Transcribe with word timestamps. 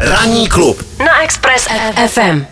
Ranní 0.00 0.48
klub 0.48 0.82
na 0.98 1.22
Express 1.22 1.68
FM. 2.06 2.46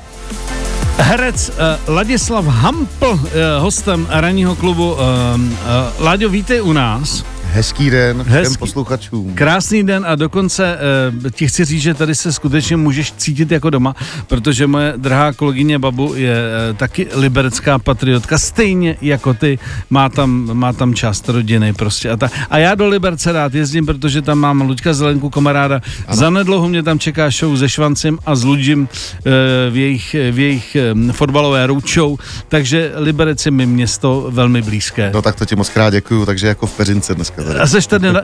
Herec 0.98 1.48
uh, 1.48 1.94
Ladislav 1.94 2.44
Hampl, 2.44 3.06
uh, 3.06 3.20
hostem 3.58 4.06
ranního 4.10 4.56
klubu. 4.56 4.92
Uh, 4.92 4.98
uh, 4.98 5.50
Láďo, 5.98 6.28
vítej 6.28 6.62
u 6.62 6.72
nás. 6.72 7.24
Hezký 7.56 7.90
den 7.90 8.24
všem 8.24 8.32
Hezký. 8.32 8.58
posluchačům. 8.58 9.34
Krásný 9.34 9.82
den 9.82 10.04
a 10.08 10.14
dokonce 10.14 10.78
uh, 11.24 11.30
ti 11.30 11.48
chci 11.48 11.64
říct, 11.64 11.82
že 11.82 11.94
tady 11.94 12.14
se 12.14 12.32
skutečně 12.32 12.76
můžeš 12.76 13.12
cítit 13.12 13.50
jako 13.50 13.70
doma, 13.70 13.94
protože 14.26 14.66
moje 14.66 14.94
drahá 14.96 15.32
kolegyně 15.32 15.78
Babu 15.78 16.14
je 16.14 16.34
uh, 16.70 16.76
taky 16.76 17.08
liberecká 17.14 17.78
patriotka, 17.78 18.38
stejně 18.38 18.96
jako 19.00 19.34
ty, 19.34 19.58
má 19.90 20.08
tam, 20.08 20.50
má 20.52 20.72
tam 20.72 20.94
část 20.94 21.28
rodiny 21.28 21.72
prostě. 21.72 22.10
A, 22.10 22.16
ta, 22.16 22.30
a 22.50 22.58
já 22.58 22.74
do 22.74 22.88
Liberce 22.88 23.32
rád 23.32 23.54
jezdím, 23.54 23.86
protože 23.86 24.22
tam 24.22 24.38
mám 24.38 24.60
Luďka 24.60 24.94
Zelenku, 24.94 25.30
kamaráda. 25.30 25.80
Ano. 26.06 26.16
Zanedlouho 26.16 26.68
mě 26.68 26.82
tam 26.82 26.98
čeká 26.98 27.30
show 27.30 27.58
se 27.58 27.68
Švancem 27.68 28.18
a 28.26 28.36
s 28.36 28.44
Ludžím 28.44 28.80
uh, 28.80 29.32
v 29.70 29.76
jejich, 29.76 30.16
v 30.30 30.38
jejich 30.38 30.76
fotbalové 31.12 31.66
roučou, 31.66 32.18
takže 32.48 32.92
Liberec 32.96 33.46
je 33.46 33.52
mi 33.52 33.66
město 33.66 34.26
velmi 34.30 34.62
blízké. 34.62 35.10
No 35.14 35.22
tak 35.22 35.36
to 35.36 35.44
ti 35.44 35.56
moc 35.56 35.68
krát 35.68 35.90
děkuju, 35.90 36.26
takže 36.26 36.46
jako 36.46 36.66
v 36.66 36.72
Peřince 36.76 37.14
dneska. 37.14 37.45
A 37.60 37.66
seš 37.66 37.86
tady, 37.86 38.12
na, 38.12 38.22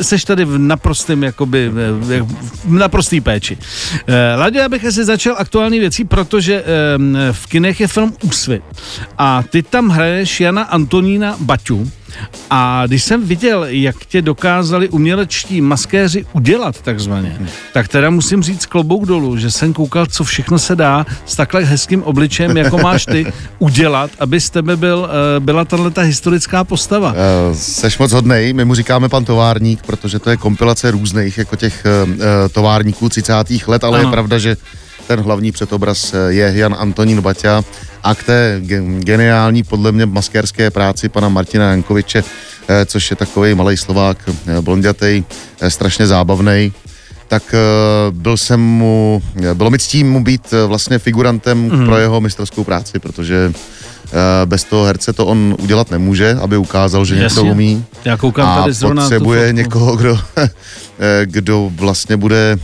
seš 0.00 0.24
tady 0.24 0.44
v 0.44 0.58
naprostém, 0.58 1.22
jakoby, 1.22 1.68
v 1.68 2.26
v 2.64 2.72
naprostý 2.72 3.20
péči. 3.20 3.58
Eh, 4.06 4.34
Laďo, 4.36 4.58
já 4.58 4.68
bych 4.68 4.84
asi 4.84 5.04
začal 5.04 5.34
aktuální 5.38 5.78
věcí, 5.78 6.04
protože 6.04 6.54
eh, 6.54 7.32
v 7.32 7.46
kinech 7.46 7.80
je 7.80 7.88
film 7.88 8.14
Úsvit. 8.22 8.62
A 9.18 9.42
ty 9.50 9.62
tam 9.62 9.88
hraješ 9.88 10.40
Jana 10.40 10.62
Antonína 10.62 11.36
Baťu. 11.40 11.90
A 12.50 12.82
když 12.86 13.04
jsem 13.04 13.26
viděl, 13.26 13.64
jak 13.64 13.96
tě 14.04 14.22
dokázali 14.22 14.88
umělečtí 14.88 15.60
maskéři 15.60 16.26
udělat 16.32 16.80
takzvaně, 16.82 17.38
tak 17.72 17.88
teda 17.88 18.10
musím 18.10 18.42
říct 18.42 18.66
klobouk 18.66 19.06
dolů, 19.06 19.36
že 19.36 19.50
jsem 19.50 19.72
koukal, 19.72 20.06
co 20.06 20.24
všechno 20.24 20.58
se 20.58 20.76
dá 20.76 21.06
s 21.26 21.36
takhle 21.36 21.64
hezkým 21.64 22.02
obličem, 22.02 22.56
jako 22.56 22.78
máš 22.78 23.06
ty, 23.06 23.32
udělat, 23.58 24.10
aby 24.18 24.40
z 24.40 24.50
tebe 24.50 24.76
byl, 24.76 25.08
eh, 25.36 25.40
byla 25.40 25.64
tato 25.64 26.00
historická 26.00 26.64
postava. 26.64 27.12
Uh, 27.12 27.56
seš 27.56 27.98
moc 27.98 28.12
hodnej, 28.12 28.52
my 28.52 28.64
mu 28.64 28.74
říkáme 28.74 29.08
pan 29.08 29.24
továrník, 29.24 29.82
protože 29.82 30.18
to 30.18 30.30
je 30.30 30.36
kompilace 30.36 30.90
různých 30.90 31.38
jako 31.38 31.56
těch 31.56 31.84
uh, 31.84 32.14
továrníků 32.52 33.08
30. 33.08 33.32
let, 33.66 33.84
ale 33.84 33.98
Ano. 33.98 34.08
je 34.08 34.12
pravda, 34.12 34.38
že 34.38 34.56
ten 35.06 35.20
hlavní 35.20 35.52
předobraz 35.52 36.14
je 36.28 36.52
Jan 36.54 36.76
Antonín 36.78 37.20
Baťa 37.20 37.62
a 38.02 38.14
k 38.14 38.22
té 38.22 38.60
ge- 38.64 39.00
geniální 39.00 39.62
podle 39.62 39.92
mě 39.92 40.06
maskérské 40.06 40.70
práci 40.70 41.08
pana 41.08 41.28
Martina 41.28 41.70
Jankoviče, 41.70 42.24
eh, 42.68 42.86
což 42.86 43.10
je 43.10 43.16
takový 43.16 43.54
malý 43.54 43.76
Slovák, 43.76 44.18
eh, 44.28 44.60
blondětej, 44.60 45.24
eh, 45.60 45.70
strašně 45.70 46.06
zábavný. 46.06 46.72
tak 47.30 47.54
byl 48.10 48.36
jsem 48.36 48.60
mu, 48.60 49.22
bylo 49.54 49.70
mi 49.70 49.78
ctí 49.78 50.04
mu 50.04 50.24
být 50.24 50.54
vlastně 50.66 50.98
figurantem 50.98 51.58
mm. 51.58 51.86
pro 51.86 51.96
jeho 51.96 52.20
mistrovskou 52.20 52.64
práci, 52.64 52.98
protože 52.98 53.52
bez 54.44 54.64
toho 54.64 54.84
herce 54.84 55.12
to 55.12 55.26
on 55.26 55.56
udělat 55.62 55.90
nemůže, 55.90 56.36
aby 56.42 56.56
ukázal, 56.56 57.04
že 57.04 57.16
něco 57.16 57.44
umí. 57.44 57.84
Já 58.04 58.16
koukám 58.16 58.48
A 58.48 58.60
tady 58.60 58.72
zrovna 58.72 59.02
potřebuje 59.02 59.52
někoho, 59.52 59.96
kdo, 59.96 60.18
kdo 61.24 61.70
vlastně 61.74 62.16
bude, 62.16 62.58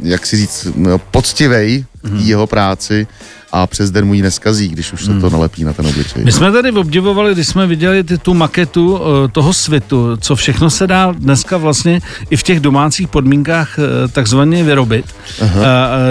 jak 0.00 0.26
si 0.26 0.36
říct, 0.36 0.66
no, 0.76 0.98
poctivej 0.98 1.84
mm. 2.02 2.18
jeho 2.18 2.46
práci 2.46 3.06
a 3.52 3.66
přes 3.66 3.90
den 3.90 4.04
mu 4.04 4.14
ji 4.14 4.22
neskazí, 4.22 4.68
když 4.68 4.92
už 4.92 5.04
se 5.04 5.20
to 5.20 5.30
nalepí 5.30 5.64
na 5.64 5.72
ten 5.72 5.86
obličej. 5.86 6.24
My 6.24 6.32
jsme 6.32 6.52
tady 6.52 6.72
obdivovali, 6.72 7.34
když 7.34 7.48
jsme 7.48 7.66
viděli 7.66 8.04
ty, 8.04 8.18
tu 8.18 8.34
maketu 8.34 9.00
eh, 9.00 9.28
toho 9.28 9.52
svitu, 9.52 10.16
co 10.16 10.36
všechno 10.36 10.70
se 10.70 10.86
dá 10.86 11.12
dneska 11.12 11.56
vlastně 11.56 12.00
i 12.30 12.36
v 12.36 12.42
těch 12.42 12.60
domácích 12.60 13.08
podmínkách 13.08 13.78
eh, 13.78 14.08
takzvaně 14.08 14.64
vyrobit. 14.64 15.06
Aha. 15.42 15.62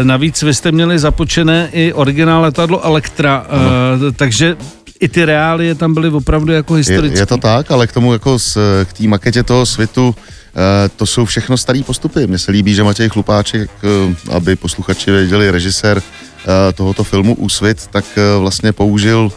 Navíc 0.03 0.41
vy 0.41 0.53
jste 0.53 0.71
měli 0.71 0.99
započené 0.99 1.69
i 1.71 1.93
originál 1.93 2.41
letadlo 2.41 2.85
Elektra, 2.85 3.45
eh, 3.47 4.11
takže 4.11 4.55
i 4.99 5.07
ty 5.07 5.25
reálie 5.25 5.75
tam 5.75 5.93
byly 5.93 6.09
opravdu 6.09 6.53
jako 6.53 6.73
historické. 6.73 7.17
Je, 7.17 7.21
je 7.21 7.25
to 7.25 7.37
tak, 7.37 7.71
ale 7.71 7.87
k 7.87 7.91
tomu 7.91 8.13
jako 8.13 8.39
s, 8.39 8.57
k 8.85 8.93
té 8.93 9.07
maketě 9.07 9.43
toho 9.43 9.65
svitu, 9.65 10.15
eh, 10.15 10.89
to 10.95 11.05
jsou 11.05 11.25
všechno 11.25 11.57
staré 11.57 11.81
postupy. 11.85 12.27
Mně 12.27 12.39
se 12.39 12.51
líbí, 12.51 12.73
že 12.73 12.83
Matěj 12.83 13.09
Chlupáček, 13.09 13.69
eh, 13.83 14.15
aby 14.31 14.55
posluchači 14.55 15.11
věděli, 15.11 15.51
režisér 15.51 16.01
eh, 16.01 16.26
tohoto 16.73 17.03
filmu 17.03 17.35
Úsvit, 17.35 17.87
tak 17.87 18.05
eh, 18.17 18.39
vlastně 18.39 18.73
použil 18.73 19.31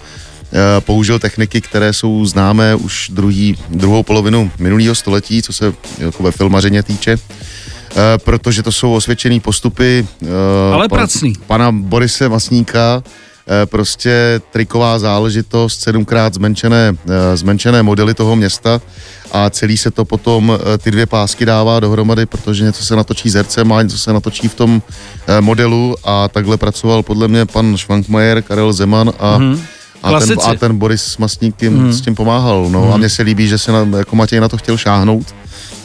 eh, 0.53 0.81
použil 0.81 1.19
techniky, 1.19 1.61
které 1.61 1.93
jsou 1.93 2.27
známé 2.27 2.75
už 2.75 3.11
druhý, 3.15 3.57
druhou 3.69 4.03
polovinu 4.03 4.51
minulého 4.59 4.95
století, 4.95 5.43
co 5.43 5.53
se 5.53 5.75
jako 5.99 6.23
ve 6.23 6.31
filmařině 6.31 6.83
týče. 6.83 7.19
Eh, 7.97 8.19
protože 8.19 8.63
to 8.63 8.73
jsou 8.73 8.93
osvědčené 8.93 9.41
postupy 9.41 10.07
eh, 10.23 10.27
Ale 10.75 10.89
pracný. 10.89 11.33
pana 11.47 11.73
Borise 11.73 12.29
Masníka, 12.29 13.03
eh, 13.07 13.30
prostě 13.65 14.41
triková 14.51 14.99
záležitost, 14.99 15.81
sedmkrát 15.81 16.35
zmenšené, 16.35 16.95
eh, 17.09 17.37
zmenšené 17.37 17.83
modely 17.83 18.15
toho 18.15 18.37
města 18.37 18.81
a 19.33 19.51
celý 19.51 19.77
se 19.77 19.91
to 19.91 20.05
potom, 20.05 20.59
eh, 20.75 20.79
ty 20.79 20.91
dvě 20.91 21.07
pásky 21.07 21.47
dává 21.47 21.81
dohromady, 21.81 22.27
protože 22.27 22.65
něco 22.65 22.85
se 22.85 22.97
natočí 22.97 23.31
zrcem 23.31 23.73
a 23.73 23.83
něco 23.83 23.99
se 23.99 24.13
natočí 24.13 24.49
v 24.49 24.55
tom 24.55 24.83
eh, 25.27 25.41
modelu 25.41 25.97
a 26.05 26.29
takhle 26.29 26.57
pracoval 26.57 27.03
podle 27.03 27.29
mě 27.29 27.47
pan 27.47 27.77
Schwankmajer, 27.77 28.43
Karel 28.43 28.73
Zeman 28.73 29.13
a 29.19 29.39
Mhm. 29.39 29.61
A 30.03 30.21
ten, 30.21 30.39
a 30.45 30.55
ten 30.55 30.79
Boris 30.79 31.19
Masník 31.19 31.63
jim 31.63 31.93
s 31.93 32.01
tím 32.01 32.15
pomáhal. 32.15 32.69
No 32.71 32.95
a 32.95 32.97
mně 32.97 33.09
se 33.09 33.23
líbí, 33.23 33.49
že 33.49 33.59
se 33.59 33.73
na, 33.73 33.99
jako 33.99 34.17
Matěj 34.17 34.41
na 34.41 34.49
to 34.49 34.57
chtěl 34.57 34.77
šáhnout, 34.77 35.35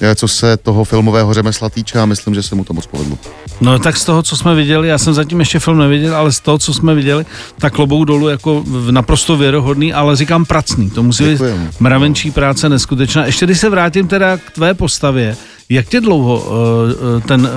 eh, 0.01 0.15
co 0.15 0.27
se 0.27 0.57
toho 0.57 0.83
filmového 0.83 1.33
řemesla 1.33 1.69
týče 1.69 1.99
a 1.99 2.05
myslím, 2.05 2.35
že 2.35 2.43
se 2.43 2.55
mu 2.55 2.63
to 2.63 2.73
moc 2.73 2.85
povedlo. 2.85 3.17
No 3.61 3.79
tak 3.79 3.97
z 3.97 4.05
toho, 4.05 4.23
co 4.23 4.37
jsme 4.37 4.55
viděli, 4.55 4.87
já 4.87 4.97
jsem 4.97 5.13
zatím 5.13 5.39
ještě 5.39 5.59
film 5.59 5.77
neviděl, 5.77 6.15
ale 6.15 6.31
z 6.31 6.39
toho, 6.39 6.57
co 6.57 6.73
jsme 6.73 6.95
viděli, 6.95 7.25
tak 7.59 7.73
klobouk 7.73 8.07
dolů 8.07 8.27
jako 8.27 8.63
naprosto 8.91 9.37
věrohodný, 9.37 9.93
ale 9.93 10.15
říkám 10.15 10.45
pracný. 10.45 10.89
To 10.89 11.03
musí 11.03 11.23
být 11.23 11.41
mravenčí 11.79 12.31
práce 12.31 12.69
neskutečná. 12.69 13.25
Ještě 13.25 13.45
když 13.45 13.59
se 13.59 13.69
vrátím 13.69 14.07
teda 14.07 14.37
k 14.37 14.51
tvé 14.51 14.73
postavě, 14.73 15.37
jak 15.69 15.87
tě 15.87 16.01
dlouho 16.01 16.37
uh, 16.37 17.21
ten 17.21 17.49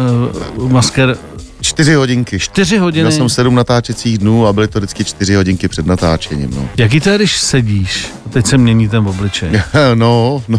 uh, 0.57 0.73
masker, 0.73 1.19
Čtyři 1.79 1.95
hodinky. 1.95 2.39
čtyři 2.39 2.77
hodiny, 2.79 3.05
Měl 3.09 3.19
jsem 3.19 3.29
sedm 3.29 3.55
natáčecích 3.55 4.19
dnů 4.19 4.47
a 4.47 4.53
byly 4.53 4.69
to 4.69 4.79
vždycky 4.79 5.05
čtyři 5.05 5.35
hodinky 5.35 5.69
před 5.69 5.87
natáčením. 5.87 6.51
No. 6.55 6.69
jaký 6.77 7.01
to 7.01 7.09
je, 7.11 7.17
když 7.19 7.37
sedíš 7.41 8.09
a 8.27 8.29
teď 8.29 8.47
se 8.47 8.59
mění 8.59 8.89
ten 8.89 9.09
obličej? 9.09 9.51
No, 9.95 10.43
no, 10.49 10.59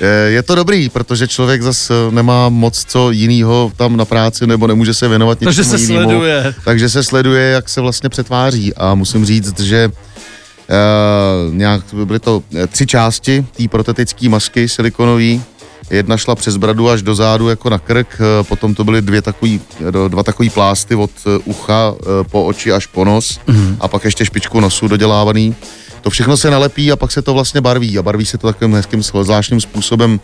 Eh, 0.00 0.30
je 0.30 0.42
to 0.42 0.54
dobrý, 0.54 0.88
protože 0.88 1.28
člověk 1.28 1.62
zas 1.62 1.90
eh, 1.90 1.94
nemá 2.14 2.48
moc 2.48 2.84
co 2.88 3.10
jinýho 3.10 3.72
tam 3.76 3.96
na 3.96 4.04
práci 4.04 4.46
nebo 4.46 4.66
nemůže 4.66 4.94
se 4.94 5.08
věnovat 5.08 5.38
Takže 5.38 5.60
něčemu 5.62 5.78
se 5.78 5.82
jinému. 5.92 6.08
sleduje. 6.10 6.54
Takže 6.64 6.88
se 6.88 7.02
sleduje, 7.04 7.50
jak 7.50 7.68
se 7.68 7.80
vlastně 7.80 8.08
přetváří 8.08 8.74
a 8.74 8.94
musím 8.94 9.24
říct, 9.24 9.60
že 9.60 9.88
uh, 9.88 11.54
nějak 11.54 11.82
byly 12.04 12.18
to 12.18 12.42
tři 12.68 12.86
části 12.86 13.46
té 13.56 13.68
protetické 13.68 14.28
masky 14.28 14.68
silikonové. 14.68 15.38
Jedna 15.90 16.16
šla 16.16 16.34
přes 16.34 16.56
bradu 16.56 16.90
až 16.90 17.02
do 17.02 17.14
zádu 17.14 17.48
jako 17.48 17.70
na 17.70 17.78
krk, 17.78 18.06
eh, 18.20 18.44
potom 18.44 18.74
to 18.74 18.84
byly 18.84 19.02
dvě 19.02 19.22
takový, 19.22 19.60
eh, 19.88 20.08
dva 20.08 20.22
takový 20.22 20.50
plásty 20.50 20.94
od 20.94 21.10
eh, 21.26 21.38
ucha 21.44 21.94
po 22.30 22.44
oči 22.44 22.72
až 22.72 22.86
po 22.86 23.04
nos 23.04 23.40
Mhm. 23.46 23.76
a 23.80 23.88
pak 23.88 24.04
ještě 24.04 24.24
špičku 24.24 24.60
nosu 24.60 24.88
dodělávaný. 24.88 25.54
To 26.02 26.10
všechno 26.10 26.36
se 26.36 26.50
nalepí 26.50 26.92
a 26.92 26.96
pak 26.96 27.12
se 27.12 27.22
to 27.22 27.34
vlastně 27.34 27.60
barví 27.60 27.98
a 27.98 28.02
barví 28.02 28.26
se 28.26 28.38
to 28.38 28.46
takovým 28.46 28.74
hezkým 28.74 29.02
zvláštním 29.02 29.60
způsobem 29.60 30.20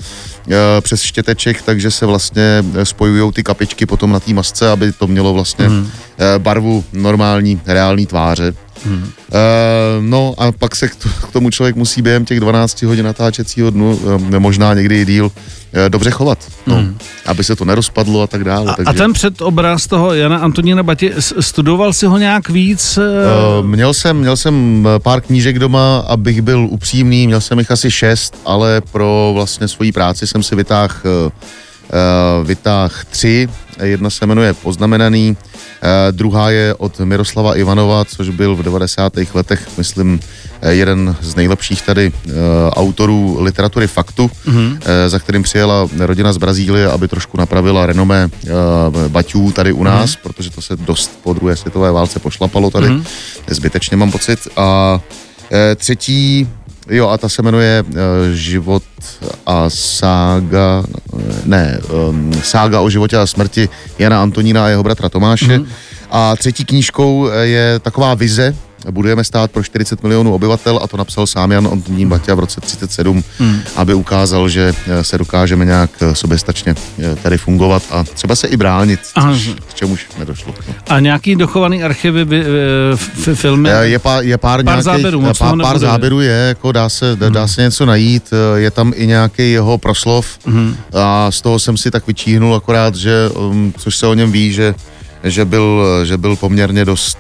e, 0.50 0.81
přes 0.81 1.03
štěteček, 1.03 1.62
takže 1.62 1.91
se 1.91 2.06
vlastně 2.06 2.65
spojují 2.83 3.33
ty 3.33 3.43
kapičky 3.43 3.87
potom 3.87 4.12
na 4.12 4.21
té 4.21 4.34
masce, 4.34 4.71
aby 4.71 4.93
to 4.93 5.06
mělo 5.06 5.33
vlastně 5.33 5.69
mm. 5.69 5.91
e, 6.19 6.38
barvu 6.38 6.84
normální, 6.93 7.60
reální 7.66 8.06
tváře. 8.06 8.54
Mm. 8.84 9.10
E, 9.32 9.38
no 10.00 10.34
a 10.38 10.53
pak 10.53 10.76
se 10.76 10.88
k, 10.88 10.97
tomu 11.32 11.50
člověk 11.50 11.76
musí 11.76 12.03
během 12.03 12.25
těch 12.25 12.41
12 12.41 12.82
hodin 12.82 13.04
natáčecího 13.04 13.70
dnu, 13.70 14.00
e, 14.34 14.38
možná 14.38 14.75
někdy 14.75 15.00
i 15.00 15.04
díl, 15.06 15.32
e, 15.72 15.88
dobře 15.88 16.10
chovat, 16.10 16.38
no, 16.66 16.76
mm. 16.76 16.98
aby 17.26 17.44
se 17.44 17.56
to 17.56 17.65
nerozpadlo 17.65 18.22
a 18.22 18.26
tak 18.26 18.44
dále. 18.44 18.76
A, 18.84 18.91
a 18.91 18.92
ten 18.92 19.12
předobraz 19.12 19.86
toho 19.86 20.15
Jana 20.15 20.39
Antonína 20.39 20.83
Bati, 20.83 21.12
s- 21.18 21.34
studoval 21.41 21.92
si 21.92 22.06
ho 22.06 22.18
nějak 22.18 22.48
víc? 22.48 22.98
Uh, 22.98 23.66
měl 23.66 23.95
jsem, 23.95 24.16
měl 24.16 24.36
jsem 24.36 24.86
eh, 24.97 24.98
pár 24.98 25.21
knížek 25.21 25.59
doma, 25.59 25.98
abych 25.98 26.42
byl 26.42 26.68
upřímný, 26.71 27.27
měl 27.27 27.41
jsem 27.41 27.59
jich 27.59 27.71
asi 27.71 27.91
šest, 27.91 28.39
ale 28.45 28.80
pro 28.92 29.30
vlastně 29.34 29.68
svoji 29.68 29.92
práci 29.92 30.27
jsem 30.27 30.42
si 30.42 30.56
vytáhl 30.56 30.95
uh, 31.04 32.47
vytáh 32.47 33.04
tři. 33.04 33.48
Jedna 33.83 34.10
se 34.10 34.27
jmenuje 34.27 34.54
Poznamenaný, 34.54 35.30
uh, 35.30 35.55
druhá 36.10 36.50
je 36.50 36.74
od 36.74 37.00
Miroslava 37.00 37.56
Ivanova, 37.56 38.04
což 38.04 38.28
byl 38.28 38.56
v 38.56 38.62
90. 38.62 39.12
letech, 39.34 39.68
myslím, 39.78 40.21
eh, 40.62 40.72
jeden 40.74 41.16
z 41.21 41.34
nejlepších 41.34 41.83
tady 41.83 42.12
uh, 42.12 42.33
autorů 42.71 43.36
literatury 43.41 43.86
faktu, 43.86 44.30
mm-hmm. 44.47 44.78
za 45.06 45.18
kterým 45.18 45.42
přijela 45.42 45.88
rodina 45.98 46.33
z 46.33 46.36
Brazílie, 46.36 46.91
aby 46.91 47.09
trošku 47.09 47.38
napravila 47.38 47.86
renomé 47.86 48.28
baťů 49.09 49.53
tady 49.53 49.72
u 49.72 49.84
nás, 49.84 50.10
mm-hmm. 50.10 50.22
protože 50.22 50.50
to 50.50 50.62
se 50.62 50.77
dost 50.77 51.18
po 51.22 51.33
druhé 51.33 51.56
světové 51.56 51.92
válce 51.92 52.18
pošlapalo 52.18 52.71
tady, 52.71 52.86
mm-hmm. 52.86 53.04
zbytečně 53.48 53.97
mám 53.97 54.10
pocit. 54.10 54.48
A 54.56 55.00
eh, 55.53 55.74
třetí 55.74 56.48
jo, 56.88 57.09
a 57.09 57.18
ta 57.18 57.28
se 57.28 57.42
jmenuje 57.42 57.84
uh, 57.88 57.97
Život 58.33 58.83
a 59.47 59.71
sága, 59.71 60.84
ne, 61.44 61.78
um, 62.09 62.33
sága 62.42 62.80
o 62.80 62.91
životě 62.91 63.16
a 63.16 63.27
smrti 63.27 63.68
Jana 63.98 64.22
Antonína 64.22 64.65
a 64.65 64.68
jeho 64.68 64.83
bratra 64.83 65.09
Tomáše. 65.09 65.59
Mm. 65.59 65.66
A 66.10 66.36
třetí 66.36 66.65
knížkou 66.65 67.28
je 67.42 67.78
taková 67.78 68.15
vize, 68.15 68.56
budujeme 68.91 69.24
stát 69.24 69.50
pro 69.50 69.62
40 69.62 70.03
milionů 70.03 70.34
obyvatel 70.34 70.80
a 70.83 70.86
to 70.86 70.97
napsal 70.97 71.27
sám 71.27 71.53
Jan 71.53 71.68
Antonín 71.72 72.09
Baťa 72.09 72.34
v 72.34 72.38
roce 72.38 72.60
37, 72.60 73.24
hmm. 73.38 73.60
aby 73.77 73.94
ukázal, 73.94 74.48
že 74.48 74.74
eh, 74.86 75.04
se 75.04 75.18
dokážeme 75.18 75.65
nějak 75.65 75.91
eh, 76.00 76.15
soběstačně 76.15 76.74
eh, 76.98 77.16
tady 77.22 77.38
fungovat 77.38 77.83
a 77.91 78.04
třeba 78.04 78.34
se 78.34 78.47
i 78.47 78.56
bránit, 78.56 79.00
k 79.68 79.74
čemuž 79.74 80.06
nedošlo. 80.18 80.54
No. 80.68 80.74
A 80.88 81.00
nějaký 81.00 81.36
dochovaný 81.36 81.83
archivy, 81.83 82.24
by, 82.24 82.44
f, 82.94 83.28
filmy? 83.34 83.71
Je, 83.80 83.98
pár, 83.98 84.24
je 84.24 84.38
pár, 84.38 84.65
pár 84.65 84.65
nějakých, 84.65 84.84
záběrů, 84.84 85.22
pár, 85.38 85.56
pár 85.62 85.78
záběrů 85.78 86.21
je, 86.21 86.33
jako 86.48 86.72
dá 86.72 86.88
se, 86.88 87.16
hmm. 87.21 87.33
dá 87.33 87.48
se 87.48 87.62
něco 87.62 87.86
najít, 87.86 88.30
je 88.56 88.71
tam 88.71 88.92
i 88.97 89.06
nějaký 89.06 89.53
jeho 89.53 89.78
proslov 89.78 90.38
hmm. 90.47 90.77
a 90.92 91.30
z 91.30 91.41
toho 91.41 91.59
jsem 91.59 91.77
si 91.77 91.91
tak 91.91 92.06
vyčíhnul 92.06 92.54
akorát, 92.54 92.94
že, 92.94 93.28
um, 93.28 93.74
což 93.78 93.97
se 93.97 94.06
o 94.06 94.15
něm 94.15 94.33
ví, 94.33 94.53
že 94.53 94.74
že 95.26 95.44
byl, 95.44 95.84
že 96.04 96.16
byl 96.16 96.36
poměrně 96.36 96.84
dost 96.84 97.18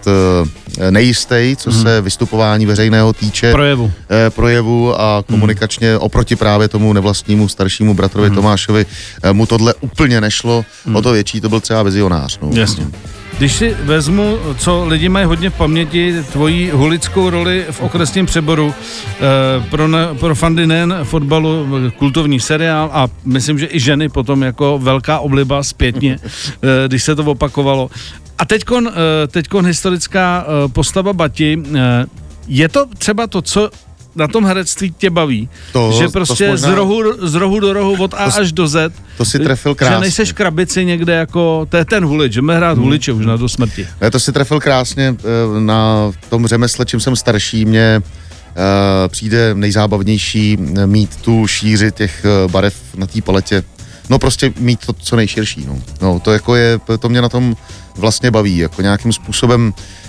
eh, 0.78 0.90
nejistý, 0.90 1.56
co 1.56 1.70
hmm. 1.70 1.82
se 1.82 2.00
vystupování 2.00 2.66
veřejného 2.66 3.12
týče. 3.12 3.52
Projevu. 3.52 3.92
Eh, 4.10 4.30
projevu 4.30 5.00
a 5.00 5.24
komunikačně 5.28 5.90
hmm. 5.90 5.98
oproti 6.00 6.36
právě 6.36 6.68
tomu 6.68 6.92
nevlastnímu 6.92 7.48
staršímu 7.48 7.94
bratrovi 7.94 8.28
hmm. 8.28 8.36
Tomášovi 8.36 8.86
eh, 9.22 9.32
mu 9.32 9.46
tohle 9.46 9.74
úplně 9.80 10.20
nešlo. 10.20 10.64
Hmm. 10.86 10.96
O 10.96 11.02
to 11.02 11.12
větší 11.12 11.40
to 11.40 11.48
byl 11.48 11.60
třeba 11.60 11.82
vizionář. 11.82 12.38
No. 12.42 12.50
Jasně. 12.52 12.86
Když 13.38 13.52
si 13.52 13.74
vezmu, 13.74 14.38
co 14.58 14.84
lidi 14.84 15.08
mají 15.08 15.26
hodně 15.26 15.50
v 15.50 15.54
paměti, 15.54 16.22
tvoji 16.32 16.70
hulickou 16.70 17.30
roli 17.30 17.66
v 17.70 17.80
okresním 17.80 18.26
přeboru 18.26 18.74
eh, 18.74 19.20
pro, 19.70 19.88
ne, 19.88 20.08
pro 20.20 20.34
fandy 20.34 20.66
nejen 20.66 20.94
fotbalu, 21.02 21.66
kultovní 21.98 22.40
seriál 22.40 22.90
a 22.92 23.08
myslím, 23.24 23.58
že 23.58 23.68
i 23.70 23.80
ženy 23.80 24.08
potom 24.08 24.42
jako 24.42 24.78
velká 24.82 25.18
obliba 25.18 25.62
zpětně, 25.62 26.18
eh, 26.62 26.88
když 26.88 27.02
se 27.02 27.14
to 27.14 27.24
opakovalo. 27.24 27.90
A 28.38 28.44
teďkon, 28.44 28.88
eh, 28.88 29.26
teďkon 29.26 29.66
historická 29.66 30.46
postava 30.72 31.12
Bati, 31.12 31.62
je 32.48 32.68
to 32.68 32.86
třeba 32.98 33.26
to, 33.26 33.42
co 33.42 33.70
na 34.16 34.28
tom 34.28 34.44
herectví 34.44 34.94
tě 34.98 35.10
baví. 35.10 35.48
To, 35.72 35.92
že 35.98 36.08
prostě 36.08 36.44
to 36.44 36.50
možná... 36.50 36.70
z, 36.70 36.72
rohu, 36.72 37.02
z 37.28 37.34
rohu 37.34 37.60
do 37.60 37.72
rohu 37.72 38.02
od 38.02 38.14
A 38.14 38.30
to, 38.30 38.38
až 38.38 38.52
do 38.52 38.68
Z. 38.68 38.92
To 39.16 39.24
si 39.24 39.38
trefil 39.38 39.74
krásně. 39.74 39.94
Že 39.94 40.00
nejseš 40.00 40.32
krabici 40.32 40.84
někde 40.84 41.14
jako, 41.14 41.66
to 41.68 41.76
je 41.76 41.84
ten 41.84 42.04
hulič, 42.04 42.32
že 42.32 42.40
hrát 42.40 42.72
hmm. 42.72 42.84
huliče 42.84 43.12
už 43.12 43.26
na 43.26 43.36
do 43.36 43.48
smrti. 43.48 43.86
Ne, 44.00 44.10
to 44.10 44.20
si 44.20 44.32
trefil 44.32 44.60
krásně 44.60 45.16
eh, 45.18 45.60
na 45.60 46.12
tom 46.28 46.46
řemesle, 46.46 46.86
čím 46.86 47.00
jsem 47.00 47.16
starší, 47.16 47.64
mě 47.64 48.02
uh, 48.02 49.08
přijde 49.08 49.54
nejzábavnější 49.54 50.56
mít 50.86 51.16
tu 51.16 51.46
šíři 51.46 51.92
těch 51.92 52.26
uh, 52.44 52.52
barev 52.52 52.74
na 52.96 53.06
té 53.06 53.22
paletě. 53.22 53.62
No 54.10 54.18
prostě 54.18 54.52
mít 54.58 54.86
to 54.86 54.92
co 54.92 55.16
nejširší. 55.16 55.66
No. 55.66 55.78
no 56.02 56.20
to 56.20 56.32
jako 56.32 56.56
je, 56.56 56.80
to 56.98 57.08
mě 57.08 57.22
na 57.22 57.28
tom 57.28 57.56
vlastně 57.96 58.30
baví, 58.30 58.58
jako 58.58 58.82
nějakým 58.82 59.12
způsobem 59.12 59.72
Eh, 59.74 60.05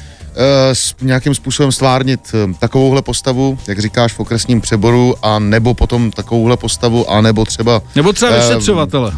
s 0.73 0.95
nějakým 1.01 1.35
způsobem 1.35 1.71
stvárnit 1.71 2.19
eh, 2.33 2.53
takovouhle 2.59 3.01
postavu, 3.01 3.57
jak 3.67 3.79
říkáš, 3.79 4.13
v 4.13 4.19
okresním 4.19 4.61
přeboru, 4.61 5.15
a 5.21 5.39
nebo 5.39 5.73
potom 5.73 6.11
takovouhle 6.11 6.57
postavu, 6.57 7.11
a 7.11 7.21
nebo 7.21 7.45
třeba... 7.45 7.81
Nebo 7.95 8.13
třeba 8.13 8.31
eh, 8.31 8.39
vyšetřovatele 8.39 9.13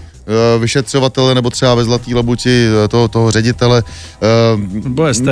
vyšetřovatele 0.60 1.36
nebo 1.36 1.50
třeba 1.50 1.76
ve 1.76 1.84
Zlatý 1.84 2.16
labuti 2.16 2.68
toho, 2.88 3.08
toho 3.08 3.32
ředitele. 3.32 3.84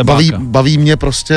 Baví, 0.04 0.31
baví 0.38 0.78
mě 0.78 0.95
prostě, 0.95 1.36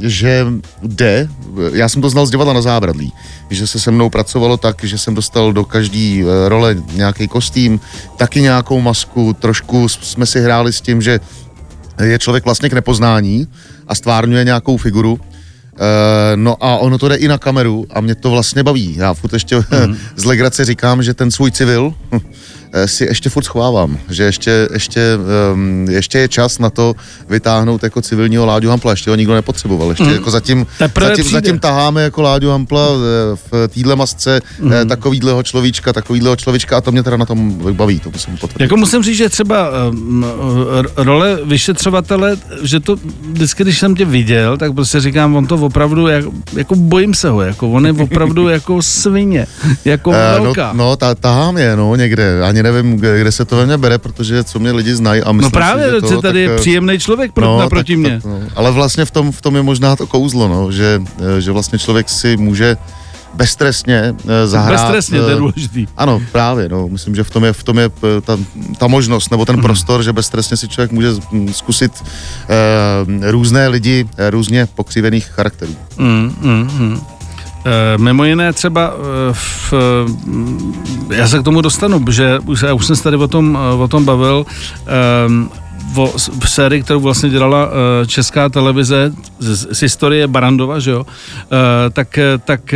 že 0.00 0.46
jde, 0.82 1.28
já 1.72 1.88
jsem 1.88 2.02
to 2.02 2.10
znal 2.10 2.26
z 2.26 2.30
divadla 2.30 2.52
na 2.52 2.62
zábradlí, 2.62 3.12
že 3.50 3.66
se 3.66 3.80
se 3.80 3.90
mnou 3.90 4.10
pracovalo 4.10 4.56
tak, 4.56 4.84
že 4.84 4.98
jsem 4.98 5.14
dostal 5.14 5.52
do 5.52 5.64
každé 5.64 6.22
role 6.48 6.76
nějaký 6.92 7.28
kostým, 7.28 7.80
taky 8.16 8.40
nějakou 8.40 8.80
masku, 8.80 9.32
trošku 9.32 9.88
jsme 9.88 10.26
si 10.26 10.40
hráli 10.40 10.72
s 10.72 10.80
tím, 10.80 11.02
že 11.02 11.20
je 12.00 12.18
člověk 12.18 12.44
vlastně 12.44 12.68
k 12.68 12.72
nepoznání 12.72 13.48
a 13.88 13.94
stvárňuje 13.94 14.44
nějakou 14.44 14.76
figuru. 14.76 15.12
Uh, 15.12 15.18
no 16.36 16.56
a 16.60 16.76
ono 16.76 16.98
to 16.98 17.08
jde 17.08 17.14
i 17.14 17.28
na 17.28 17.38
kameru 17.38 17.86
a 17.90 18.00
mě 18.00 18.14
to 18.14 18.30
vlastně 18.30 18.62
baví. 18.62 18.96
Já 18.96 19.14
furt 19.14 19.32
ještě 19.32 19.56
mm. 19.56 19.96
z 20.16 20.24
legrace 20.24 20.64
říkám, 20.64 21.02
že 21.02 21.14
ten 21.14 21.30
svůj 21.30 21.50
civil 21.50 21.94
si 22.86 23.04
ještě 23.04 23.30
furt 23.30 23.42
schovávám, 23.42 23.98
že 24.08 24.22
ještě, 24.22 24.68
ještě, 24.72 25.18
um, 25.52 25.86
ještě 25.90 26.18
je 26.18 26.28
čas 26.28 26.58
na 26.58 26.70
to 26.70 26.94
vytáhnout 27.28 27.82
jako 27.82 28.02
civilního 28.02 28.46
Láďu 28.46 28.68
Hampla, 28.68 28.90
ještě 28.90 29.10
ho 29.10 29.16
nikdo 29.16 29.34
nepotřeboval, 29.34 29.88
ještě 29.88 30.04
mm. 30.04 30.12
jako 30.12 30.30
zatím, 30.30 30.66
zatím, 31.00 31.24
zatím 31.24 31.58
taháme 31.58 32.02
jako 32.02 32.22
Láďu 32.22 32.50
Hampla 32.50 32.82
eh, 32.82 33.36
v 33.50 33.68
téhle 33.68 33.96
masce 33.96 34.40
mm. 34.60 34.88
takovýhleho 34.88 35.42
človíčka, 35.42 35.92
takovýhleho 35.92 36.36
človíčka 36.36 36.76
a 36.76 36.80
to 36.80 36.92
mě 36.92 37.02
teda 37.02 37.16
na 37.16 37.26
tom 37.26 37.58
baví, 37.72 38.00
to 38.00 38.10
musím 38.10 38.36
potvrdit. 38.36 38.64
Jako 38.64 38.76
musím 38.76 39.02
říct, 39.02 39.16
že 39.16 39.28
třeba 39.28 39.70
um, 39.88 40.26
role 40.96 41.38
vyšetřovatele, 41.44 42.36
že 42.62 42.80
to 42.80 42.96
vždycky, 43.32 43.62
když 43.62 43.78
jsem 43.78 43.96
tě 43.96 44.04
viděl, 44.04 44.56
tak 44.56 44.74
prostě 44.74 45.00
říkám, 45.00 45.36
on 45.36 45.46
to 45.46 45.54
opravdu, 45.56 46.06
jako, 46.06 46.32
jako 46.56 46.74
bojím 46.74 47.14
se 47.14 47.28
ho, 47.28 47.42
jako 47.42 47.70
on 47.70 47.86
je 47.86 47.92
opravdu 47.92 48.48
jako 48.56 48.82
svině, 48.82 49.46
jako 49.84 50.10
uh, 50.10 50.16
velká. 50.16 50.72
No, 50.72 50.96
no 51.00 51.14
tahám 51.14 51.58
je, 51.58 51.76
no, 51.76 51.96
někde, 51.96 52.42
ani 52.42 52.61
nevím, 52.62 52.96
kde, 52.96 53.20
kde 53.20 53.32
se 53.32 53.44
to 53.44 53.56
ve 53.56 53.66
mně 53.66 53.78
bere, 53.78 53.98
protože 53.98 54.44
co 54.44 54.58
mě 54.58 54.72
lidi 54.72 54.94
znají 54.94 55.22
a 55.22 55.32
myslím 55.32 55.46
No 55.46 55.50
právě, 55.50 55.84
si, 55.84 55.94
že 55.94 56.00
to, 56.00 56.22
tady 56.22 56.46
tak, 56.46 56.52
je 56.52 56.56
příjemný 56.56 56.98
člověk 56.98 57.32
pro, 57.32 57.44
no, 57.44 57.58
naproti 57.58 57.92
tak, 57.92 58.00
mě. 58.00 58.10
Tak, 58.10 58.24
no. 58.24 58.40
Ale 58.54 58.70
vlastně 58.70 59.04
v 59.04 59.10
tom, 59.10 59.32
v 59.32 59.40
tom 59.40 59.56
je 59.56 59.62
možná 59.62 59.96
to 59.96 60.06
kouzlo, 60.06 60.48
no, 60.48 60.72
že, 60.72 61.02
že 61.38 61.52
vlastně 61.52 61.78
člověk 61.78 62.08
si 62.08 62.36
může 62.36 62.76
bezstresně 63.34 64.14
eh, 64.28 64.46
zahrát. 64.46 64.80
Bezstresně, 64.80 65.20
to 65.20 65.28
je 65.28 65.34
eh, 65.34 65.38
důležitý. 65.38 65.86
Ano, 65.96 66.22
právě, 66.32 66.68
no, 66.68 66.88
myslím, 66.88 67.14
že 67.14 67.24
v 67.24 67.30
tom 67.30 67.44
je, 67.44 67.52
v 67.52 67.62
tom 67.62 67.78
je 67.78 67.84
eh, 67.84 68.20
ta, 68.20 68.38
ta 68.78 68.86
možnost, 68.86 69.30
nebo 69.30 69.44
ten 69.44 69.56
mm. 69.56 69.62
prostor, 69.62 70.02
že 70.02 70.12
bezstresně 70.12 70.56
si 70.56 70.68
člověk 70.68 70.92
může 70.92 71.08
zkusit 71.52 71.92
uh, 72.02 73.30
různé 73.30 73.68
lidi, 73.68 74.08
různě 74.30 74.66
pokřivených 74.66 75.26
charakterů. 75.26 75.76
Mm, 75.98 76.36
mm, 76.40 76.70
mm. 76.78 77.00
E, 77.64 77.98
mimo 77.98 78.24
jiné 78.24 78.52
třeba 78.52 78.94
v, 79.32 79.74
já 81.10 81.28
se 81.28 81.38
k 81.38 81.42
tomu 81.42 81.60
dostanu, 81.60 82.04
že 82.12 82.38
já 82.66 82.74
už 82.74 82.86
jsem 82.86 82.96
se 82.96 83.02
tady 83.02 83.16
o 83.16 83.28
tom, 83.28 83.58
o 83.78 83.88
tom 83.88 84.04
bavil, 84.04 84.46
o, 85.96 86.12
v 86.40 86.50
sérii, 86.50 86.82
kterou 86.82 87.00
vlastně 87.00 87.30
dělala 87.30 87.68
česká 88.06 88.48
televize 88.48 89.12
z, 89.38 89.74
z 89.74 89.82
historie 89.82 90.26
Barandova, 90.26 90.78
že 90.78 90.90
jo, 90.90 91.06
tak, 91.92 92.18
tak 92.44 92.74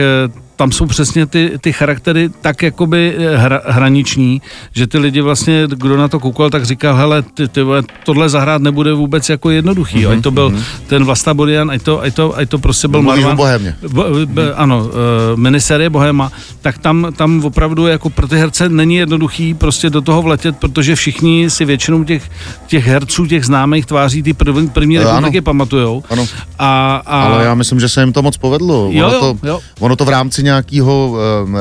tam 0.56 0.72
jsou 0.72 0.86
přesně 0.86 1.26
ty, 1.26 1.52
ty 1.60 1.72
charaktery 1.72 2.30
tak 2.40 2.62
jakoby 2.62 3.14
eh, 3.18 3.36
hra, 3.36 3.60
hraniční, 3.66 4.42
že 4.72 4.86
ty 4.86 4.98
lidi 4.98 5.20
vlastně, 5.20 5.64
kdo 5.68 5.96
na 5.96 6.08
to 6.08 6.20
koukal, 6.20 6.50
tak 6.50 6.64
říkal, 6.64 6.96
hele, 6.96 7.22
ty, 7.22 7.48
ty, 7.48 7.60
tohle 8.04 8.28
zahrát 8.28 8.62
nebude 8.62 8.92
vůbec 8.92 9.28
jako 9.28 9.50
jednoduchý, 9.50 9.98
mm-hmm. 9.98 10.18
ať 10.18 10.22
to 10.22 10.30
byl 10.30 10.50
mm-hmm. 10.50 10.62
ten 10.86 11.04
Vlasta 11.04 11.34
Borian, 11.34 11.70
ať 11.70 11.82
to, 11.82 12.02
ať 12.02 12.14
to, 12.14 12.36
ať 12.36 12.48
to 12.48 12.58
prostě 12.58 12.88
byl 12.88 13.02
Marvan. 13.02 13.36
Bohemě. 13.36 13.76
Bo, 13.88 14.04
b, 14.26 14.54
ano, 14.54 14.84
uh, 14.86 14.92
miniserie 15.36 15.90
Bohema, 15.90 16.32
tak 16.62 16.78
tam, 16.78 17.06
tam 17.16 17.44
opravdu 17.44 17.86
jako 17.86 18.10
pro 18.10 18.28
ty 18.28 18.36
herce 18.36 18.68
není 18.68 18.96
jednoduchý 18.96 19.54
prostě 19.54 19.90
do 19.90 20.00
toho 20.00 20.22
vletět, 20.22 20.56
protože 20.56 20.94
všichni 20.94 21.50
si 21.50 21.64
většinou 21.64 22.04
těch, 22.04 22.30
těch 22.66 22.86
herců, 22.86 23.26
těch 23.26 23.44
známých 23.44 23.86
tváří 23.86 24.22
ty 24.22 24.32
první, 24.32 24.68
první 24.68 24.98
republiky 24.98 25.40
pamatujou. 25.40 26.02
Ano. 26.10 26.26
A, 26.58 27.02
a... 27.06 27.22
Ale 27.22 27.44
já 27.44 27.54
myslím, 27.54 27.80
že 27.80 27.88
se 27.88 28.00
jim 28.02 28.12
to 28.12 28.22
moc 28.22 28.36
povedlo. 28.36 28.88
Jo, 28.92 29.06
ono, 29.06 29.14
jo, 29.14 29.20
to, 29.20 29.46
jo. 29.46 29.60
ono 29.80 29.96
to 29.96 30.04
v 30.04 30.08
rámci 30.08 30.42
nějakého, 30.46 31.18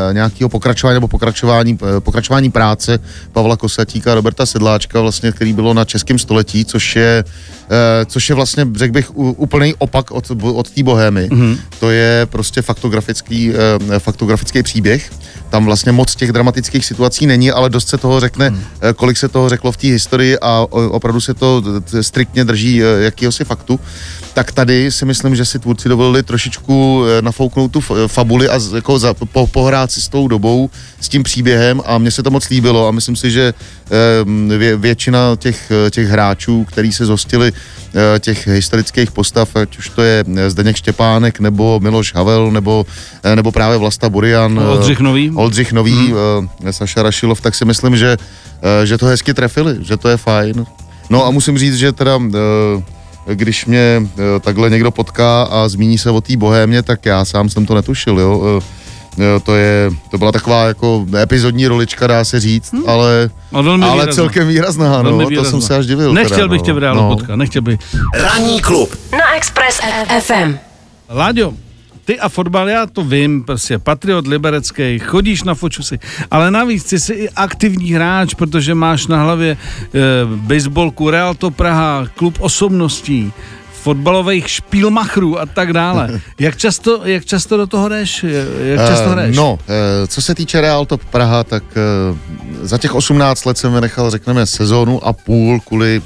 eh, 0.10 0.13
nějakého 0.13 0.50
pokračování 0.50 0.94
nebo 0.94 1.08
pokračování, 1.08 1.77
eh, 1.82 2.00
pokračování 2.00 2.51
práce 2.51 3.00
Pavla 3.34 3.58
Kosatíka 3.58 4.12
a 4.12 4.15
Roberta 4.15 4.46
Sedláčka, 4.46 5.01
vlastně, 5.01 5.32
který 5.32 5.54
bylo 5.54 5.74
na 5.74 5.86
českém 5.86 6.20
století, 6.20 6.65
což 6.65 6.96
je, 6.96 7.24
eh, 7.25 8.06
což 8.06 8.30
je 8.30 8.36
vlastně, 8.36 8.68
řekl 8.75 8.94
bych, 8.94 9.08
úplný 9.18 9.74
opak 9.77 10.12
od, 10.12 10.32
od 10.42 10.70
té 10.70 10.84
bohémy. 10.84 11.30
Mm-hmm. 11.30 11.58
To 11.80 11.89
je 11.89 12.27
prostě 12.30 12.62
faktografický, 12.62 13.54
faktografický 14.00 14.63
příběh. 14.63 15.12
Tam 15.50 15.65
vlastně 15.65 15.92
moc 15.92 16.15
těch 16.15 16.32
dramatických 16.32 16.86
situací 16.86 17.25
není, 17.25 17.51
ale 17.51 17.70
dost 17.70 17.89
se 17.89 17.98
toho 17.98 18.20
řekne, 18.20 18.50
mm. 18.50 18.60
kolik 18.96 19.18
se 19.18 19.27
toho 19.27 19.50
řeklo 19.50 19.72
v 19.72 19.77
té 19.77 19.88
historii 19.88 20.38
a 20.42 20.65
opravdu 20.70 21.22
se 21.22 21.34
to 21.34 21.63
striktně 22.01 22.46
drží 22.46 22.82
jakýhosi 23.10 23.46
faktu. 23.46 23.80
Tak 24.34 24.51
tady 24.51 24.92
si 24.92 25.06
myslím, 25.06 25.36
že 25.36 25.46
si 25.46 25.60
tvůrci 25.60 25.89
dovolili 25.89 26.24
trošičku 26.24 27.04
nafouknout 27.22 27.72
tu 27.72 27.82
fabuli 28.08 28.50
a 28.50 28.60
jako 28.75 29.00
za, 29.00 29.13
po, 29.13 29.48
pohrát 29.48 29.91
si 29.91 30.01
s 30.01 30.08
tou 30.08 30.27
dobou, 30.27 30.70
s 31.01 31.10
tím 31.10 31.24
příběhem 31.24 31.82
a 31.86 31.98
mně 31.98 32.12
se 32.12 32.24
to 32.24 32.32
moc 32.32 32.50
líbilo 32.50 32.88
a 32.88 32.91
myslím 32.91 33.15
si, 33.15 33.32
že 33.32 33.53
e, 34.51 34.58
vě, 34.58 34.77
většina 34.77 35.36
těch, 35.36 35.72
těch 35.91 36.08
hráčů, 36.08 36.63
který 36.63 36.94
se 36.94 37.05
zhostili 37.05 37.51
e, 38.15 38.20
těch 38.20 38.48
historických 38.48 39.12
postav, 39.12 39.55
ať 39.55 39.77
už 39.77 39.89
to 39.89 40.01
je 40.01 40.24
Zdeněk 40.48 40.75
Štěpánek, 40.75 41.39
nebo 41.39 41.79
Miloš 41.79 42.13
Havel, 42.13 42.51
nebo, 42.51 42.86
nebo 43.36 43.51
právě 43.51 43.77
Vlasta 43.77 44.10
Burian, 44.10 44.60
Oldřich 44.60 45.00
Nový, 45.00 45.32
Oldřich 45.36 45.74
Nový 45.74 46.13
hmm. 46.13 46.50
Saša 46.72 47.03
Rašilov, 47.03 47.41
tak 47.41 47.55
si 47.55 47.65
myslím, 47.65 47.98
že, 47.98 48.17
že 48.84 48.98
to 48.98 49.05
hezky 49.05 49.34
trefili, 49.34 49.77
že 49.82 49.98
to 49.98 50.10
je 50.10 50.17
fajn. 50.17 50.65
No 51.10 51.25
a 51.25 51.32
musím 51.32 51.58
říct, 51.58 51.75
že 51.75 51.91
teda 51.91 52.20
když 53.34 53.65
mě 53.65 54.01
eh, 54.03 54.39
takhle 54.39 54.70
někdo 54.70 54.91
potká 54.91 55.44
a 55.44 55.67
zmíní 55.67 55.98
se 55.98 56.10
o 56.12 56.22
té 56.22 56.38
bohémě, 56.38 56.84
tak 56.84 57.05
já 57.05 57.25
sám 57.25 57.50
jsem 57.50 57.65
to 57.65 57.75
netušil, 57.75 58.20
jo. 58.20 58.60
Eh, 58.62 58.86
Jo, 59.17 59.39
to, 59.39 59.55
je, 59.55 59.91
to 60.12 60.17
byla 60.17 60.32
taková 60.32 60.67
jako 60.67 61.05
epizodní 61.22 61.67
rolička, 61.67 62.08
dá 62.08 62.24
se 62.24 62.39
říct, 62.39 62.74
hmm. 62.74 62.84
ale, 62.88 63.29
No, 63.51 63.91
ale 63.91 64.13
celkem 64.13 64.48
výrazná, 64.48 65.01
no, 65.01 65.17
Velmi 65.17 65.36
to 65.36 65.46
jsem 65.46 65.62
se 65.62 65.75
až 65.75 65.86
divil. 65.86 66.13
Nechtěl 66.13 66.38
teda, 66.38 66.48
bych 66.48 66.60
no. 66.60 66.65
tě 66.65 66.74
v 66.74 66.77
reálu 66.77 67.01
no. 67.01 67.15
potkat, 67.15 67.36
nechtěl 67.36 67.62
bych. 67.62 67.79
Ranní 68.13 68.62
klub 68.62 68.96
na 69.12 69.36
Express 69.36 69.79
FM. 70.20 70.58
Láďo, 71.10 71.53
ty 72.06 72.20
a 72.20 72.30
fotbal, 72.30 72.70
já 72.70 72.86
to 72.86 73.04
vím, 73.04 73.44
prostě 73.44 73.80
patriot 73.80 74.28
liberecký, 74.28 75.00
chodíš 75.00 75.44
na 75.44 75.54
fočusy, 75.56 76.00
ale 76.32 76.52
navíc 76.52 76.84
ty 76.84 77.00
jsi 77.00 77.14
i 77.14 77.30
aktivní 77.30 77.92
hráč, 77.94 78.34
protože 78.34 78.76
máš 78.76 79.08
na 79.08 79.24
hlavě 79.24 79.52
e, 79.52 79.58
baseballku 80.26 81.10
Realto 81.10 81.52
Praha, 81.52 82.06
klub 82.16 82.38
osobností, 82.40 83.34
fotbalových 83.86 84.50
špílmachrů 84.50 85.40
a 85.40 85.46
tak 85.46 85.74
dále. 85.74 86.22
Jak 86.40 86.58
často, 86.58 87.02
jak 87.04 87.26
často 87.26 87.58
do 87.58 87.68
toho 87.68 87.90
jdeš? 87.90 88.26
Jak 88.64 88.88
často 88.90 89.06
Eh, 89.06 89.12
hraješ? 89.12 89.38
No, 89.38 89.60
eh, 89.68 90.08
co 90.08 90.22
se 90.22 90.36
týče 90.36 90.62
Real 90.62 90.86
Top 90.86 91.06
Praha, 91.06 91.44
tak 91.44 91.64
eh, 91.76 92.18
za 92.62 92.78
těch 92.78 92.96
18 92.96 93.46
let 93.46 93.58
jsem 93.58 93.74
vynechal, 93.74 94.10
řekneme, 94.10 94.46
sezónu 94.46 95.08
a 95.08 95.14
půl 95.14 95.60
kvůli 95.60 96.02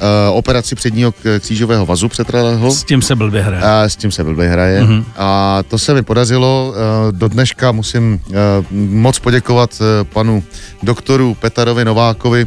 eh, 0.00 0.30
operaci 0.30 0.74
předního 0.74 1.14
křížového 1.40 1.86
vazu 1.86 2.08
přetralého. 2.08 2.70
S 2.70 2.84
tím 2.84 3.02
se 3.02 3.16
blbě 3.16 3.42
hraje. 3.42 3.62
A 3.62 3.82
s 3.88 3.96
tím 3.96 4.10
se 4.12 4.24
blbě 4.24 4.48
hraje. 4.48 4.82
Mhm. 4.82 4.92
Mm-hmm. 5.00 5.04
A 5.16 5.62
to 5.68 5.78
se 5.78 5.94
mi 5.94 6.02
podařilo. 6.02 6.74
eh, 6.76 7.12
Do 7.12 7.28
dneška 7.28 7.72
musím 7.72 8.20
eh, 8.30 8.34
moc 8.76 9.18
poděkovat 9.18 9.70
eh, 9.80 10.04
panu 10.04 10.44
doktoru 10.82 11.34
Petarovi 11.40 11.84
Novákovi, 11.84 12.46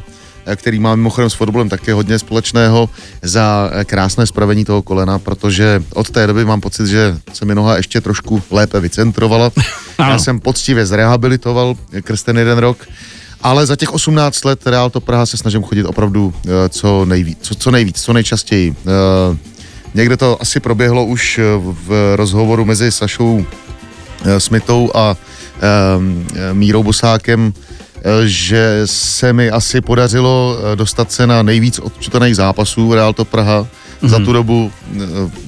který 0.55 0.79
má 0.79 0.95
mimochodem 0.95 1.29
s 1.29 1.33
fotbalem 1.33 1.69
také 1.69 1.93
hodně 1.93 2.19
společného, 2.19 2.89
za 3.21 3.71
krásné 3.85 4.25
spravení 4.27 4.65
toho 4.65 4.81
kolena, 4.81 5.19
protože 5.19 5.83
od 5.93 6.09
té 6.09 6.27
doby 6.27 6.45
mám 6.45 6.61
pocit, 6.61 6.87
že 6.87 7.15
se 7.33 7.45
mi 7.45 7.55
noha 7.55 7.77
ještě 7.77 8.01
trošku 8.01 8.43
lépe 8.51 8.79
vycentrovala. 8.79 9.51
Já 9.99 10.17
jsem 10.19 10.39
poctivě 10.39 10.85
zrehabilitoval 10.85 11.75
eh, 11.93 12.01
krz 12.01 12.23
ten 12.23 12.37
jeden 12.37 12.57
rok. 12.57 12.77
Ale 13.43 13.65
za 13.65 13.75
těch 13.75 13.93
18 13.93 14.45
let 14.45 14.67
Real 14.67 14.89
to 14.89 15.01
Praha 15.01 15.25
se 15.25 15.37
snažím 15.37 15.63
chodit 15.63 15.83
opravdu 15.83 16.33
eh, 16.45 16.69
co 16.69 17.05
nejvíc, 17.05 17.37
co, 17.41 17.55
co 17.55 17.71
nejvíc, 17.71 18.01
co 18.01 18.13
nejčastěji. 18.13 18.75
Eh, 18.77 19.37
Někde 19.95 20.17
to 20.17 20.41
asi 20.41 20.59
proběhlo 20.59 21.05
už 21.05 21.39
eh, 21.39 21.43
v 21.61 22.15
rozhovoru 22.15 22.65
mezi 22.65 22.91
Sašou 22.91 23.45
Smitou 24.37 24.91
a 24.95 25.15
Mírou 26.53 26.83
Bosákem, 26.83 27.53
že 28.25 28.81
se 28.85 29.33
mi 29.33 29.51
asi 29.51 29.81
podařilo 29.81 30.57
dostat 30.75 31.11
se 31.11 31.27
na 31.27 31.43
nejvíc 31.43 31.79
odčutaných 31.79 32.35
zápasů 32.35 32.93
Real 32.93 33.13
to 33.13 33.25
Praha 33.25 33.61
mm-hmm. 33.61 34.07
za 34.07 34.19
tu 34.19 34.33
dobu. 34.33 34.71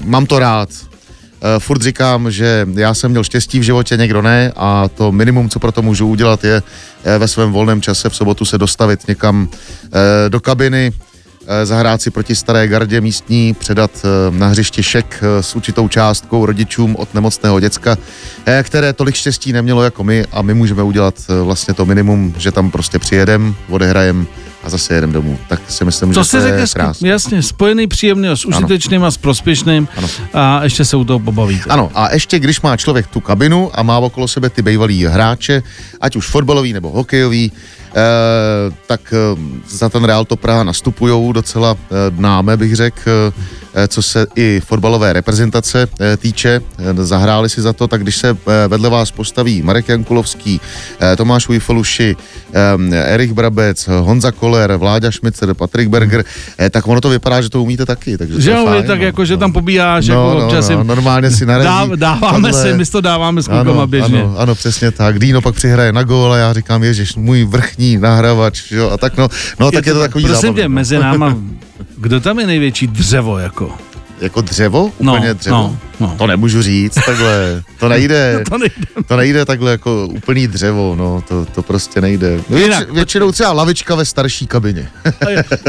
Mám 0.04 0.26
to 0.26 0.40
rád. 0.40 0.70
Furt 1.60 1.82
říkám, 1.82 2.32
že 2.32 2.68
já 2.74 2.94
jsem 2.94 3.12
měl 3.12 3.24
štěstí 3.24 3.60
v 3.60 3.64
životě, 3.64 3.98
někdo 3.98 4.22
ne 4.22 4.52
a 4.56 4.88
to 4.88 5.12
minimum, 5.12 5.50
co 5.50 5.60
pro 5.60 5.72
to 5.72 5.82
můžu 5.82 6.08
udělat, 6.08 6.44
je 6.44 6.64
ve 7.20 7.28
svém 7.28 7.52
volném 7.52 7.82
čase. 7.82 8.10
V 8.10 8.16
sobotu 8.16 8.46
se 8.46 8.58
dostavit 8.58 9.08
někam 9.08 9.48
eh, 9.86 10.30
do 10.30 10.40
kabiny, 10.40 10.92
eh, 11.48 11.66
zahrát 11.66 12.02
si 12.02 12.12
proti 12.12 12.36
staré 12.36 12.68
gardě 12.68 13.02
místní, 13.02 13.54
předat 13.54 13.92
eh, 14.04 14.32
na 14.38 14.48
hřišti 14.48 14.84
šek 14.84 15.20
eh, 15.22 15.44
s 15.44 15.56
určitou 15.56 15.88
částkou 15.88 16.46
rodičům 16.46 16.96
od 16.96 17.14
nemocného 17.14 17.60
děcka, 17.60 17.98
eh, 18.46 18.64
které 18.64 18.94
tolik 18.94 19.16
štěstí 19.16 19.54
nemělo 19.54 19.84
jako 19.84 20.04
my 20.04 20.26
a 20.32 20.42
my 20.42 20.54
můžeme 20.54 20.84
udělat 20.84 21.16
eh, 21.30 21.42
vlastně 21.42 21.74
to 21.74 21.86
minimum, 21.86 22.34
že 22.38 22.52
tam 22.52 22.72
prostě 22.72 23.00
přijedem, 23.00 23.56
odehrajem 23.70 24.28
a 24.66 24.70
zase 24.70 24.94
jedem 24.94 25.12
domů. 25.12 25.40
Tak 25.48 25.62
si 25.72 25.86
myslím, 25.86 26.14
To 26.14 26.24
že 26.24 26.30
si 26.30 26.38
to 26.38 26.44
je 26.44 26.66
krásné. 26.74 27.10
Jasně, 27.10 27.42
spojený 27.44 27.88
příjemně 27.88 28.32
s 28.36 28.46
užitečným 28.46 29.04
a 29.04 29.12
s 29.12 29.18
prospěšným 29.18 29.88
Ano. 29.98 30.08
a 30.34 30.64
ještě 30.64 30.86
se 30.86 30.98
u 30.98 31.04
toho 31.04 31.20
pobavíte. 31.20 31.70
Ano, 31.70 31.92
a 31.96 32.14
ještě 32.14 32.40
když 32.40 32.62
má 32.62 32.78
člověk 32.78 33.08
tu 33.08 33.20
kabinu 33.20 33.80
a 33.80 33.84
má 33.84 33.98
okolo 33.98 34.28
sebe 34.28 34.50
ty 34.50 34.62
bývalý 34.62 35.06
hráče, 35.06 35.64
ať 36.02 36.16
už 36.16 36.28
fotbalový 36.28 36.74
nebo 36.74 36.90
hokejový, 36.90 37.52
tak 38.88 39.02
eh, 39.14 39.40
za 39.70 39.90
ten 39.90 40.04
Real 40.04 40.26
to 40.26 40.36
Praha 40.36 40.64
nastupujou 40.64 41.32
docela 41.32 41.76
eh, 41.80 41.96
náme, 42.18 42.58
bych 42.58 42.76
řekl, 42.76 43.34
eh, 43.76 43.88
co 43.88 44.02
se 44.02 44.28
i 44.36 44.62
fotbalové 44.66 45.14
reprezentace 45.14 45.88
eh, 46.00 46.18
týče. 46.18 46.62
Eh, 46.80 47.06
zahráli 47.06 47.50
si 47.50 47.62
za 47.62 47.74
to, 47.74 47.88
tak 47.88 48.02
když 48.04 48.18
se 48.18 48.30
eh, 48.30 48.68
vedle 48.68 48.90
vás 48.90 49.12
postaví 49.12 49.62
Marek 49.62 49.90
Jankulovský, 49.90 50.62
eh, 51.00 51.16
Tomáš 51.16 51.50
Ujfoluši, 51.50 52.16
eh, 52.92 53.14
Erich 53.14 53.34
Brabec, 53.34 53.90
Honza 54.02 54.32
Koller, 54.32 54.76
Vláďa 54.76 55.12
Šmicer, 55.12 55.54
Patrik 55.54 55.90
Berger, 55.90 56.24
eh, 56.60 56.70
tak 56.70 56.88
ono 56.88 57.02
to 57.02 57.10
vypadá, 57.10 57.42
že 57.42 57.50
to 57.50 57.64
umíte 57.64 57.86
taky. 57.86 58.18
Takže 58.18 58.42
Že 58.42 58.52
jo, 58.52 58.66
tak 58.88 59.00
no, 59.00 59.06
jako, 59.06 59.26
že 59.26 59.34
no. 59.34 59.40
tam 59.40 59.54
pobíjáš, 59.54 60.08
No, 60.08 60.16
jako 60.16 60.40
no, 60.40 60.46
občas 60.46 60.70
no, 60.70 60.84
normálně 60.84 61.32
si 61.32 61.46
narazí. 61.52 61.90
Dá, 61.90 61.96
dáváme 61.96 62.50
tohle- 62.52 62.72
si, 62.72 62.74
my 62.78 62.86
to 62.86 63.02
dáváme 63.02 63.44
s 63.44 63.48
klukama 63.48 63.72
ano, 63.72 63.88
běžně. 63.88 64.22
Ano, 64.24 64.36
ano, 64.38 64.56
přesně 64.56 64.92
tak. 64.92 65.20
Dýno 65.20 65.42
pak 65.42 65.56
přihraje 65.56 65.94
na 65.94 66.04
gól 66.04 66.34
a 66.34 66.38
já 66.38 66.54
říkám, 66.54 66.84
ježiš, 66.84 67.16
můj 67.16 67.44
vrchní 67.44 67.85
nahrávač, 67.98 68.72
jo, 68.72 68.90
a 68.90 68.98
tak 68.98 69.18
no, 69.18 69.28
no 69.60 69.72
tak 69.72 69.86
je 69.86 69.94
to 69.94 70.00
takový 70.00 70.24
Prosím 70.24 70.42
zábavný, 70.42 70.62
tě, 70.62 70.70
no. 70.70 70.76
mezi 70.76 71.00
náma, 71.00 71.38
kdo 71.98 72.20
tam 72.20 72.40
je 72.40 72.48
největší 72.48 72.88
dřevo, 72.88 73.38
jako? 73.38 73.72
Jako 74.22 74.42
dřevo? 74.42 74.92
No, 75.00 75.14
Úplně 75.14 75.34
dřevo? 75.34 75.58
no, 75.58 75.78
no. 76.00 76.16
To 76.18 76.28
nemůžu 76.28 76.62
říct, 76.62 76.96
takhle, 77.06 77.64
to 77.80 77.90
nejde. 77.90 78.44
To 78.50 78.58
nejde. 78.58 78.76
To 79.08 79.18
nejde 79.18 79.46
takhle 79.46 79.72
jako 79.72 80.08
úplný 80.08 80.48
dřevo, 80.48 80.96
no, 80.98 81.24
to, 81.28 81.46
to 81.46 81.62
prostě 81.62 82.02
nejde. 82.02 82.40
Jinak, 82.56 82.80
Větši, 82.80 82.94
většinou 82.94 83.32
třeba 83.32 83.52
lavička 83.52 83.96
ve 83.96 84.06
starší 84.06 84.48
kabině. 84.48 84.90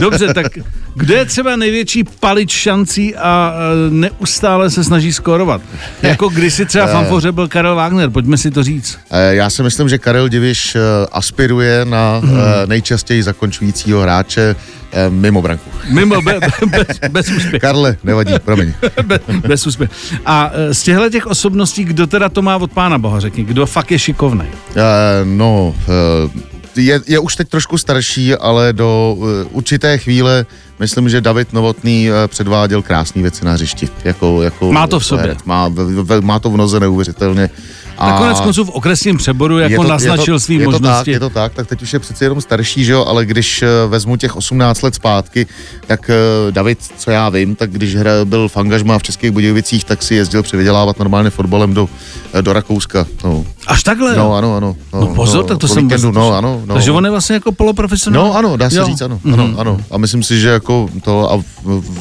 Dobře, 0.01 0.35
tak 0.35 0.47
kdo 0.95 1.15
je 1.15 1.25
třeba 1.25 1.57
největší 1.57 2.05
palič 2.05 2.51
šancí 2.53 3.17
a 3.17 3.55
neustále 3.91 4.71
se 4.71 4.85
snaží 4.85 5.13
skórovat? 5.13 5.61
Jako 6.03 6.29
kdysi 6.29 6.67
třeba 6.67 6.87
fanfoře 6.87 7.33
byl 7.33 7.49
Karel 7.49 7.75
Wagner, 7.75 8.11
pojďme 8.11 8.37
si 8.39 8.51
to 8.51 8.63
říct. 8.65 8.99
Eh, 9.11 9.35
Já 9.35 9.51
si 9.51 9.63
myslím, 9.63 9.89
že 9.89 9.99
Karel 9.99 10.29
Diviš 10.29 10.75
eh, 10.77 10.81
aspiruje 11.13 11.85
na 11.85 12.21
eh, 12.25 12.67
nejčastěji 12.67 13.23
zakončujícího 13.23 14.01
hráče 14.01 14.57
eh, 14.93 15.11
mimo 15.11 15.43
branku. 15.43 15.71
Mimo, 15.91 16.23
be, 16.23 16.41
be, 16.67 16.67
bez, 16.85 16.99
bez 17.09 17.29
úspěchu. 17.31 17.59
Karle, 17.61 17.97
nevadí, 18.05 18.33
promiň. 18.45 18.73
Be, 19.03 19.21
bez 19.49 19.67
úspěchu. 19.67 19.93
A 20.27 20.51
e, 20.55 20.75
z 20.75 20.83
těchto 20.83 21.11
těch 21.11 21.27
osobností, 21.27 21.85
kdo 21.85 22.07
teda 22.07 22.29
to 22.29 22.43
má 22.43 22.57
od 22.57 22.73
pána 22.73 22.99
Boha, 22.99 23.21
řekni, 23.21 23.45
kdo 23.45 23.67
fakt 23.67 23.91
je 23.93 23.99
šikovný? 23.99 24.45
Eh, 24.77 24.83
no, 25.25 25.75
eh, 25.89 26.57
je, 26.81 27.01
je 27.07 27.19
už 27.19 27.37
teď 27.37 27.49
trošku 27.49 27.79
starší, 27.79 28.35
ale 28.35 28.73
do 28.73 29.17
eh, 29.21 29.45
určité 29.53 29.99
chvíle 29.99 30.47
myslím, 30.81 31.09
že 31.09 31.21
David 31.21 31.53
Novotný 31.53 32.09
předváděl 32.27 32.83
krásné 32.83 33.23
věci 33.23 33.45
na 33.45 33.53
hřišti. 33.53 33.89
Jako, 34.05 34.43
jako 34.43 34.73
Má 34.73 34.87
to 34.87 34.99
v 35.01 35.05
sobě. 35.07 35.37
Má, 35.45 35.69
v- 35.69 36.03
v- 36.05 36.21
má 36.25 36.39
to 36.39 36.51
v 36.51 36.57
noze 36.57 36.81
neuvěřitelně. 36.81 37.51
A 37.99 38.19
konec 38.19 38.41
konců 38.41 38.65
v 38.65 38.69
okresním 38.71 39.17
přeboru 39.17 39.59
jako 39.59 39.83
naznačil 39.83 40.41
svý 40.41 40.55
je 40.55 40.65
to 40.65 40.73
tak, 40.73 40.81
možnosti. 40.81 41.11
je 41.11 41.21
to 41.21 41.31
tak, 41.31 41.55
tak 41.55 41.67
teď 41.67 41.83
už 41.83 41.93
je 41.93 41.99
přeci 41.99 42.25
jenom 42.25 42.41
starší, 42.41 42.85
že 42.85 42.93
jo, 42.93 43.05
ale 43.05 43.27
když 43.27 43.63
eh, 43.63 43.67
vezmu 43.89 44.17
těch 44.17 44.37
18 44.37 44.83
let 44.83 44.95
zpátky, 44.95 45.47
tak 45.87 46.11
eh, 46.11 46.53
David, 46.53 46.79
co 46.99 47.11
já 47.11 47.29
vím, 47.29 47.55
tak 47.57 47.71
když 47.71 47.97
hra, 47.97 48.11
byl 48.25 48.49
v 48.49 48.57
angažmá 48.57 48.99
v 48.99 49.03
Českých 49.03 49.31
Budějovicích, 49.31 49.85
tak 49.85 50.03
si 50.03 50.15
jezdil 50.15 50.43
přivydělávat 50.43 50.99
normálně 50.99 51.31
fotbalem 51.31 51.75
do, 51.75 51.89
eh, 52.33 52.43
do 52.43 52.53
Rakouska. 52.53 53.07
No, 53.25 53.45
Až 53.67 53.83
takhle? 53.83 54.17
no 54.17 54.35
ano, 54.35 54.57
ano. 54.57 54.77
No, 54.93 55.01
No 55.01 55.07
pozor, 55.07 55.45
tak 55.45 55.59
to 55.59 55.69
jsem 55.69 55.83
víkendu, 55.89 56.11
no, 56.13 56.33
ano, 56.33 56.63
no. 56.67 56.75
Takže 56.75 56.91
on 56.93 57.05
je 57.05 57.11
vlastně 57.11 57.35
jako 57.35 57.53
poloprofesionál. 57.53 58.25
No 58.25 58.37
ano, 58.37 58.57
dá 58.57 58.71
se 58.71 58.79
Jo. 58.79 58.87
říct, 58.87 59.01
ano, 59.03 59.21
ano, 59.33 59.47
Mhm. 59.47 59.55
ano. 59.61 59.81
A 59.91 59.99
myslím 59.99 60.23
si, 60.23 60.41
že 60.41 60.49
jako 60.49 60.89
to, 61.05 61.33
a 61.33 61.37
v, 61.37 61.43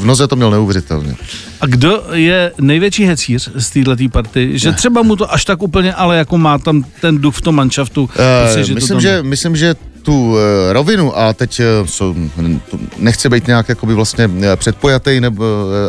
v 0.02 0.06
noze 0.06 0.28
to 0.28 0.36
měl 0.36 0.52
neuvěřitelně. 0.52 1.16
A 1.62 1.66
kdo 1.66 2.04
je 2.12 2.52
největší 2.62 3.06
hecíř 3.06 3.50
z 3.56 3.70
této 3.70 3.96
party? 4.12 4.60
Že 4.60 4.72
třeba 4.72 5.02
mu 5.04 5.16
to 5.16 5.34
až 5.34 5.46
tak 5.46 5.62
úplně, 5.64 5.94
ale 5.94 6.18
jako 6.18 6.38
má 6.38 6.58
tam 6.58 6.86
ten 7.02 7.18
duch 7.18 7.36
v 7.36 7.42
tom 7.42 7.56
manšaftu. 7.56 8.08
prostě, 8.08 8.60
Uh, 8.60 8.68
to 8.68 8.74
myslím, 8.74 8.96
tam- 8.96 9.02
že, 9.02 9.24
myslím, 9.24 9.56
že 9.56 9.76
tu 10.02 10.32
uh, 10.32 10.38
rovinu 10.72 11.18
a 11.18 11.34
teď 11.34 11.62
so, 11.86 12.20
tu, 12.70 12.80
nechci 12.98 13.30
být 13.30 13.48
nějak 13.48 13.70
jakoby 13.70 13.94
vlastně 13.94 14.30
eh, 14.42 14.56
předpojatý, 14.56 15.20
nebo, 15.20 15.44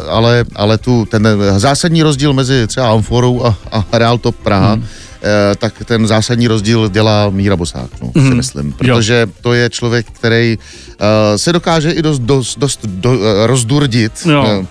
ale, 0.09 0.45
ale 0.55 0.79
tu 0.79 1.05
ten 1.11 1.27
eh, 1.27 1.59
zásadní 1.61 2.03
rozdíl 2.03 2.33
mezi 2.33 2.67
třeba 2.67 2.91
Amforou 2.91 3.45
a, 3.45 3.59
a 3.73 3.85
Real 3.93 4.19
Top 4.19 4.37
Praha, 4.37 4.73
hmm. 4.73 4.85
tak 5.59 5.75
ten 5.85 6.07
zásadní 6.07 6.49
rozdíl 6.49 6.89
dělá 6.89 7.31
Míra 7.31 7.57
Bosák, 7.57 7.91
no, 8.03 8.13
hmm. 8.17 8.29
si 8.29 8.35
myslím, 8.35 8.73
protože 8.73 9.27
to 9.41 9.53
je 9.53 9.71
člověk, 9.71 10.07
který 10.13 10.59
uh, 10.59 11.05
se 11.37 11.53
dokáže 11.53 11.91
i 11.91 12.03
dost, 12.03 12.19
dost, 12.19 12.59
dost 12.59 12.81
do, 12.87 13.11
uh, 13.13 13.19
rozdurdit, 13.47 14.13
Jo. 14.25 14.45
eh, 14.47 14.61
eh, 14.61 14.67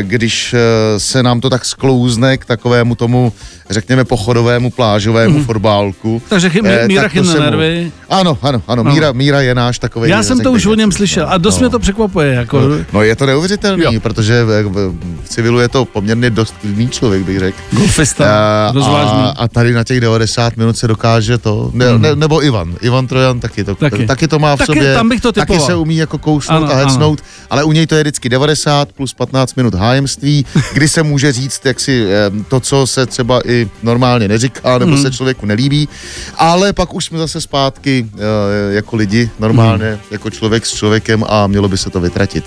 když 0.00 0.54
eh, 0.54 1.00
se 1.00 1.22
nám 1.22 1.40
to 1.40 1.50
tak 1.50 1.64
sklouzne 1.64 2.36
k 2.36 2.44
takovému 2.44 2.94
tomu, 2.94 3.32
řekněme, 3.70 4.04
pochodovému 4.04 4.70
plážovému 4.70 5.38
mm. 5.38 5.44
fotbálku. 5.44 6.22
Takže 6.28 6.48
chy- 6.50 6.60
eh, 6.64 6.88
Míra 6.88 7.02
tak 7.02 7.14
mu- 7.14 7.40
nervy. 7.40 7.92
Ano, 8.10 8.38
ano, 8.42 8.62
ano, 8.68 8.82
No. 8.82 8.92
Míra, 8.92 9.12
Míra 9.12 9.40
je 9.40 9.54
náš 9.54 9.78
takový. 9.78 10.10
Já 10.10 10.22
jsem 10.22 10.40
to 10.40 10.52
už 10.52 10.66
o 10.66 10.74
něm 10.74 10.92
slyšel 10.92 11.26
a 11.28 11.38
dost 11.38 11.58
mě 11.58 11.68
to 11.68 11.78
překvapuje. 11.78 12.32
Jako, 12.34 12.60
No 12.92 13.02
je 13.02 13.16
to 13.16 13.26
neuvěřitelný, 13.26 13.82
Jo. 13.84 13.92
protože 14.00 14.44
v, 14.44 14.62
v, 14.62 14.98
v 15.24 15.28
civilu 15.28 15.60
je 15.60 15.68
to 15.68 15.84
poměrně 15.84 16.30
dost 16.30 16.54
klidný 16.60 16.88
člověk, 16.88 17.22
bych 17.22 17.38
řekl. 17.38 17.58
golfista, 17.72 18.24
Eh, 18.70 18.72
rozvážný. 18.74 19.18
a, 19.22 19.34
a 19.38 19.48
tady 19.48 19.72
na 19.72 19.84
těch 19.84 20.00
90 20.00 20.56
minut 20.56 20.76
se 20.78 20.88
dokáže 20.88 21.38
to, 21.38 21.70
ne, 21.74 21.98
ne, 21.98 22.16
nebo 22.16 22.44
Ivan, 22.44 22.74
Ivan 22.80 23.06
Trojan 23.06 23.40
taky 23.40 23.64
to, 23.64 23.74
Taky. 23.74 23.90
taky. 23.90 24.06
taky 24.06 24.28
to 24.28 24.38
má 24.38 24.54
v 24.56 24.58
Taky, 24.58 24.66
sobě, 24.66 24.94
tam 24.94 25.08
bych 25.08 25.20
to 25.20 25.32
taky 25.32 25.46
typoval. 25.46 25.66
se 25.66 25.74
umí 25.74 25.96
jako 25.96 26.18
kousnout 26.18 26.62
Ano, 26.62 26.72
a 26.72 26.76
hecnout, 26.76 27.20
ale 27.50 27.64
u 27.64 27.72
něj 27.72 27.86
to 27.86 27.94
je 27.94 28.02
vždycky 28.02 28.28
90 28.28 28.92
plus 28.92 29.14
15 29.14 29.54
minut 29.54 29.69
minut 29.70 29.80
hájemství, 29.80 30.46
kdy 30.74 30.88
se 30.88 31.02
může 31.02 31.32
říct, 31.32 31.66
jak 31.66 31.80
si 31.80 32.06
eh, 32.08 32.30
to, 32.48 32.60
co 32.60 32.86
se 32.86 33.06
třeba 33.06 33.40
i 33.46 33.68
normálně 33.82 34.28
neříká, 34.28 34.78
nebo 34.78 34.92
mm. 34.92 35.02
se 35.02 35.10
člověku 35.10 35.46
nelíbí, 35.46 35.88
ale 36.36 36.72
pak 36.72 36.94
už 36.94 37.04
jsme 37.04 37.18
zase 37.18 37.40
zpátky 37.40 38.06
eh, 38.14 38.74
jako 38.74 38.96
lidi, 38.96 39.30
normálně, 39.38 39.90
mm. 39.90 39.98
jako 40.10 40.30
člověk 40.30 40.66
s 40.66 40.74
člověkem 40.74 41.24
a 41.28 41.46
mělo 41.46 41.68
by 41.68 41.78
se 41.78 41.90
to 41.90 42.00
vytratit. 42.00 42.44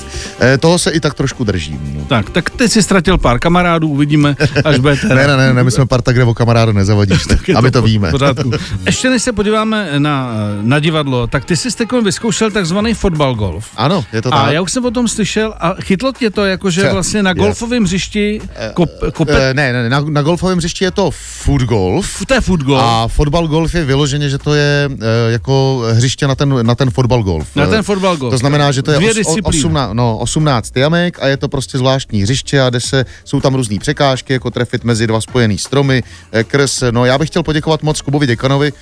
Toho 0.59 0.79
se 0.79 0.91
i 0.91 0.99
tak 0.99 1.13
trošku 1.13 1.43
držím. 1.43 1.79
No. 1.95 2.05
Tak, 2.05 2.29
tak 2.29 2.49
ty 2.49 2.69
jsi 2.69 2.83
ztratil 2.83 3.17
pár 3.17 3.39
kamarádů, 3.39 3.87
uvidíme, 3.87 4.35
až 4.65 4.79
budete. 4.79 5.07
ne, 5.15 5.27
ne, 5.27 5.37
ne, 5.37 5.53
ne, 5.53 5.63
my 5.63 5.71
jsme 5.71 5.85
parta, 5.85 6.11
kde 6.11 6.23
o 6.23 6.33
kamarádu 6.33 6.71
nezavadíš, 6.71 7.23
tak, 7.27 7.49
a 7.55 7.61
my 7.61 7.71
to 7.71 7.81
víme. 7.81 8.11
Pořádku. 8.11 8.51
Ještě 8.85 9.09
než 9.09 9.23
se 9.23 9.31
podíváme 9.31 9.99
na, 9.99 10.31
na 10.61 10.79
divadlo, 10.79 11.27
tak 11.27 11.45
ty 11.45 11.55
jsi 11.55 11.77
teď 11.77 11.91
vyzkoušel 12.03 12.51
takzvaný 12.51 12.93
fotbal 12.93 13.35
golf. 13.35 13.69
Ano, 13.77 14.05
je 14.13 14.21
to 14.21 14.29
tak. 14.29 14.39
A 14.39 14.51
já 14.51 14.61
už 14.61 14.71
jsem 14.71 14.85
o 14.85 14.91
tom 14.91 15.07
slyšel 15.07 15.53
a 15.59 15.73
chytlo 15.81 16.11
tě 16.11 16.29
to, 16.29 16.45
jakože 16.45 16.89
vlastně 16.89 17.12
na 17.21 17.33
golfovém 17.33 17.83
hřišti 17.83 18.41
kop, 18.73 18.89
kope... 19.13 19.31
Uh, 19.31 19.53
ne, 19.53 19.73
ne, 19.73 19.89
na, 19.89 20.01
na 20.09 20.21
golfovém 20.21 20.57
hřišti 20.57 20.83
je 20.83 20.91
to 20.91 21.11
foot 21.11 21.61
golf. 21.61 22.25
To 22.25 22.33
je 22.33 22.41
foot 22.41 22.61
golf. 22.61 22.81
A 22.83 23.07
fotbal 23.07 23.47
golf 23.47 23.75
je 23.75 23.85
vyloženě, 23.85 24.29
že 24.29 24.37
to 24.37 24.53
je 24.53 24.89
uh, 24.91 24.97
jako 25.29 25.83
hřiště 25.91 26.27
na 26.27 26.35
ten, 26.35 26.65
na 26.65 26.75
ten 26.75 26.91
fotbal 26.91 27.23
golf. 27.23 27.55
Na 27.55 27.67
ten 27.67 27.83
fotbal 27.83 28.17
golf. 28.17 28.31
To 28.31 28.37
znamená, 28.37 28.71
že 28.71 28.81
to 28.81 28.91
je 28.91 28.97
os, 28.97 29.37
18, 29.43 29.93
no, 29.93 30.17
18 30.17 30.77
jamek 30.77 31.23
a 31.23 31.27
je 31.27 31.37
to 31.37 31.47
prostě 31.47 31.77
zvláštní 31.77 32.21
hřiště 32.21 32.61
a 32.61 32.69
kde 32.69 32.79
se, 32.79 33.05
jsou 33.25 33.41
tam 33.41 33.55
různé 33.55 33.79
překážky, 33.79 34.33
jako 34.33 34.51
trefit 34.51 34.83
mezi 34.83 35.07
dva 35.07 35.21
spojený 35.21 35.57
stromy, 35.57 36.03
eh, 36.31 36.43
kres. 36.43 36.83
No 36.91 37.05
já 37.05 37.17
bych 37.17 37.29
chtěl 37.29 37.43
poděkovat 37.43 37.83
moc 37.83 38.01
Kubovi 38.01 38.27
Dekanovi, 38.27 38.73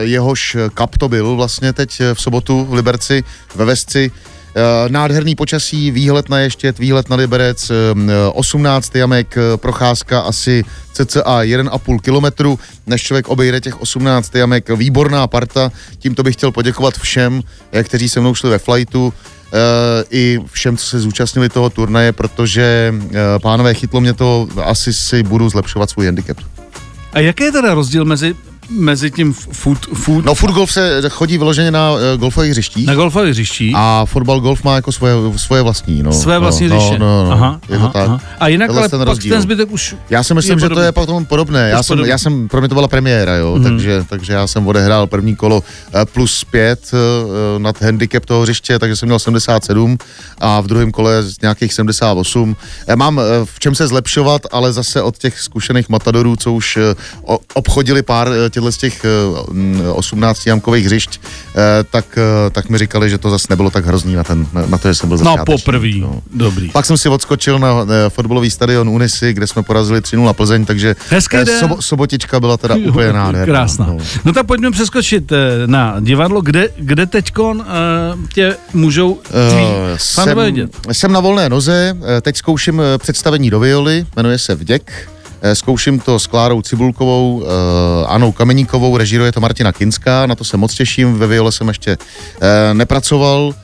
jehož 0.00 0.56
kap 0.74 0.98
to 0.98 1.08
byl 1.08 1.36
vlastně 1.36 1.72
teď 1.72 2.02
v 2.14 2.20
sobotu 2.20 2.64
v 2.64 2.74
Liberci, 2.74 3.24
ve 3.54 3.64
Vesci, 3.64 4.10
Eh, 4.10 4.37
nádherný 4.88 5.34
počasí, 5.34 5.90
výhled 5.90 6.28
na 6.28 6.38
Ještět, 6.38 6.78
výhled 6.78 7.10
na 7.10 7.16
Liberec, 7.16 7.72
18 8.32 8.96
eh, 8.96 8.98
jamek, 8.98 9.36
eh, 9.36 9.56
procházka 9.56 10.20
asi 10.20 10.64
cca 10.92 11.42
1,5 11.42 11.98
kilometru, 11.98 12.58
než 12.86 13.02
člověk 13.02 13.28
obejde 13.28 13.60
těch 13.60 13.80
18 13.80 14.34
jamek. 14.34 14.70
Výborná 14.70 15.26
parta, 15.26 15.72
tímto 15.98 16.22
bych 16.22 16.34
chtěl 16.34 16.52
poděkovat 16.52 16.94
všem, 16.98 17.42
kteří 17.82 18.08
se 18.08 18.20
mnou 18.20 18.34
šli 18.34 18.50
ve 18.50 18.58
flightu, 18.58 19.14
i 20.10 20.38
všem, 20.52 20.76
co 20.76 20.86
se 20.86 21.00
zúčastnili 21.00 21.48
toho 21.48 21.70
turnaje, 21.70 22.12
protože 22.12 22.94
pánové 23.42 23.74
chytlo 23.74 24.00
mě 24.00 24.12
to, 24.12 24.48
asi 24.64 24.92
si 24.92 25.22
budu 25.22 25.48
zlepšovat 25.48 25.90
svůj 25.90 26.06
handicap. 26.06 26.38
A 27.12 27.20
jaký 27.20 27.44
je 27.44 27.52
teda 27.52 27.74
rozdíl 27.74 28.04
mezi 28.04 28.34
mezi 28.68 29.10
tím 29.10 29.32
food, 29.32 29.86
food... 29.94 30.24
No 30.24 30.34
food 30.34 30.50
golf 30.50 30.72
se 30.72 31.02
chodí 31.08 31.38
vyloženě 31.38 31.70
na 31.70 31.92
uh, 31.92 31.98
golfových 32.16 32.50
hřištích. 32.50 32.86
Na 32.86 32.94
golfových 32.94 33.30
hřištích. 33.30 33.74
A 33.76 34.04
fotbal 34.04 34.40
golf 34.40 34.64
má 34.64 34.74
jako 34.74 34.92
svoje, 34.92 35.14
svoje 35.36 35.62
vlastní. 35.62 36.02
No. 36.02 36.12
Své 36.12 36.38
vlastní 36.38 36.68
no, 36.68 36.76
hřiště. 36.76 36.98
No, 36.98 37.06
no, 37.06 37.24
no. 37.24 37.32
Aha, 37.32 37.60
je 37.68 37.76
aha, 37.76 37.86
to 37.86 37.92
tak. 37.92 38.08
Aha. 38.08 38.20
A 38.40 38.48
jinak 38.48 38.70
ale 38.70 38.88
ten, 38.88 39.04
pak 39.04 39.18
ten 39.18 39.42
zbytek 39.42 39.70
už 39.70 39.96
Já 40.10 40.22
si 40.22 40.34
myslím, 40.34 40.58
že 40.58 40.68
to 40.68 40.80
je 40.80 40.92
potom 40.92 41.24
podobné. 41.24 41.68
Já 41.68 41.82
jsem, 41.82 41.98
já 41.98 42.18
jsem, 42.18 42.48
pro 42.48 42.60
mě 42.60 42.68
to 42.68 42.74
byla 42.74 42.88
premiéra, 42.88 43.36
jo, 43.36 43.56
mm. 43.56 43.62
takže, 43.62 44.04
takže 44.08 44.32
já 44.32 44.46
jsem 44.46 44.66
odehrál 44.66 45.06
první 45.06 45.36
kolo 45.36 45.62
eh, 45.94 46.04
plus 46.04 46.44
pět 46.44 46.90
uh, 46.92 47.62
nad 47.62 47.82
handicap 47.82 48.24
toho 48.24 48.42
hřiště, 48.42 48.78
takže 48.78 48.96
jsem 48.96 49.06
měl 49.06 49.18
77 49.18 49.98
a 50.38 50.60
v 50.60 50.66
druhém 50.66 50.92
kole 50.92 51.24
nějakých 51.42 51.74
78. 51.74 52.56
Já 52.86 52.96
mám 52.96 53.20
v 53.44 53.60
čem 53.60 53.74
se 53.74 53.86
zlepšovat, 53.86 54.42
ale 54.52 54.72
zase 54.72 55.02
od 55.02 55.18
těch 55.18 55.40
zkušených 55.40 55.88
matadorů, 55.88 56.36
co 56.36 56.52
už 56.52 56.78
obchodili 57.54 58.02
pár 58.02 58.28
těchto 58.58 58.72
z 58.72 58.76
těch 58.76 59.04
18 59.92 60.46
jamkových 60.46 60.86
hřišť, 60.86 61.20
eh, 61.20 61.84
tak, 61.90 62.04
eh, 62.18 62.50
tak 62.50 62.68
mi 62.68 62.78
říkali, 62.78 63.10
že 63.10 63.18
to 63.18 63.30
zase 63.30 63.46
nebylo 63.50 63.70
tak 63.70 63.86
hrozný 63.86 64.14
na, 64.14 64.24
ten, 64.24 64.46
na 64.66 64.78
to, 64.78 64.88
že 64.88 64.94
jsem 64.94 65.08
byl 65.08 65.18
No 65.18 65.36
poprvý, 65.46 66.00
no. 66.00 66.22
dobrý. 66.34 66.70
Pak 66.70 66.86
jsem 66.86 66.96
si 66.98 67.08
odskočil 67.08 67.58
na 67.58 67.68
eh, 67.82 68.10
fotbalový 68.10 68.50
stadion 68.50 68.88
Unisy, 68.88 69.32
kde 69.32 69.46
jsme 69.46 69.62
porazili 69.62 70.00
3-0 70.00 70.32
Plzeň, 70.32 70.64
takže 70.64 70.96
Hezký 71.08 71.36
sobo, 71.60 71.82
sobotička 71.82 72.40
byla 72.40 72.56
teda 72.56 72.74
úplně 72.74 73.12
nádherná. 73.12 73.54
Krásná. 73.54 73.86
No. 73.86 73.96
no 74.24 74.32
tak 74.32 74.46
pojďme 74.46 74.70
přeskočit 74.70 75.32
na 75.66 75.96
divadlo, 76.00 76.40
kde, 76.40 76.68
kde 76.76 77.06
teďkon 77.06 77.64
tě 78.34 78.56
můžou 78.74 79.14
tví 79.14 79.62
uh, 79.62 79.96
jsem, 79.96 80.68
jsem 80.92 81.12
na 81.12 81.20
volné 81.20 81.48
noze, 81.48 81.96
teď 82.22 82.36
zkouším 82.36 82.82
představení 82.98 83.50
do 83.50 83.60
violy, 83.60 84.06
jmenuje 84.16 84.38
se 84.38 84.54
Vděk. 84.54 85.08
Eh, 85.42 85.54
zkouším 85.54 86.00
to 86.00 86.18
s 86.18 86.26
Klárou 86.26 86.62
Cibulkovou, 86.62 87.36
uh, 87.36 87.46
Anou 88.06 88.32
Kameníkovou, 88.32 88.96
režíruje 88.96 89.32
to 89.32 89.40
Martina 89.40 89.72
Kinská, 89.72 90.26
na 90.26 90.34
to 90.34 90.44
se 90.44 90.56
moc 90.56 90.74
těším, 90.74 91.14
ve 91.14 91.26
Viole 91.26 91.52
jsem 91.52 91.68
ještě 91.68 91.96
uh, 91.96 92.44
nepracoval, 92.72 93.54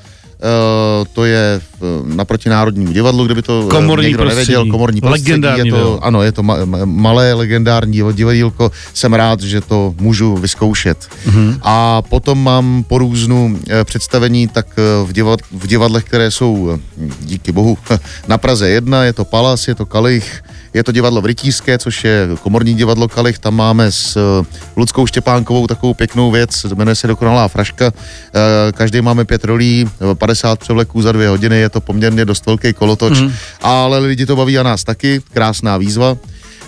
to 1.12 1.24
je 1.24 1.60
na 2.04 2.24
protinárodním 2.24 2.92
divadlu, 2.92 3.24
kdyby 3.24 3.42
to 3.42 3.66
komorní 3.70 4.06
někdo 4.06 4.22
prostředí. 4.22 4.52
nevěděl, 4.52 4.72
komorní 4.72 5.00
prostředí. 5.00 5.30
Legendární 5.30 5.68
je 5.68 5.72
to, 5.72 6.04
ano, 6.04 6.22
je 6.22 6.32
to 6.32 6.42
ma, 6.42 6.56
malé 6.84 7.34
legendární 7.34 8.00
divadílko, 8.12 8.70
jsem 8.94 9.14
rád, 9.14 9.40
že 9.40 9.60
to 9.60 9.94
můžu 10.00 10.36
vyzkoušet. 10.36 11.08
Uh-huh. 11.26 11.58
A 11.62 12.02
potom 12.02 12.42
mám 12.42 12.84
po 12.88 12.98
různu 12.98 13.58
představení 13.84 14.48
tak 14.48 14.66
v, 15.04 15.12
divad, 15.12 15.40
v 15.52 15.66
divadlech, 15.66 16.04
které 16.04 16.30
jsou 16.30 16.78
díky 17.20 17.52
bohu 17.52 17.78
na 18.28 18.38
Praze 18.38 18.68
1, 18.68 19.04
je 19.04 19.12
to 19.12 19.24
Palas, 19.24 19.68
je 19.68 19.74
to 19.74 19.86
Kalich, 19.86 20.42
je 20.74 20.84
to 20.84 20.92
divadlo 20.92 21.20
v 21.20 21.26
Rytířské, 21.26 21.78
což 21.78 22.04
je 22.04 22.28
komorní 22.42 22.74
divadlo 22.74 23.08
Kalich, 23.08 23.38
tam 23.38 23.54
máme 23.54 23.92
s 23.92 24.16
eh, 24.16 24.46
Ludskou 24.76 25.06
Štěpánkovou 25.06 25.66
takovou 25.66 25.94
pěknou 25.94 26.30
věc, 26.30 26.64
jmenuje 26.74 26.94
se 26.94 27.06
Dokonalá 27.06 27.48
fraška. 27.48 27.86
Eh, 27.86 28.72
každý 28.72 29.00
máme 29.00 29.24
pět 29.24 29.44
rolí, 29.44 29.90
50 30.14 30.58
převleků 30.58 31.02
za 31.02 31.12
dvě 31.12 31.28
hodiny, 31.28 31.58
je 31.58 31.68
to 31.68 31.80
poměrně 31.80 32.24
dost 32.24 32.46
velký 32.46 32.72
kolotoč, 32.72 33.20
mm. 33.20 33.32
ale 33.62 33.98
lidi 33.98 34.26
to 34.26 34.36
baví 34.36 34.58
a 34.58 34.62
nás 34.62 34.84
taky, 34.84 35.22
krásná 35.32 35.76
výzva. 35.76 36.16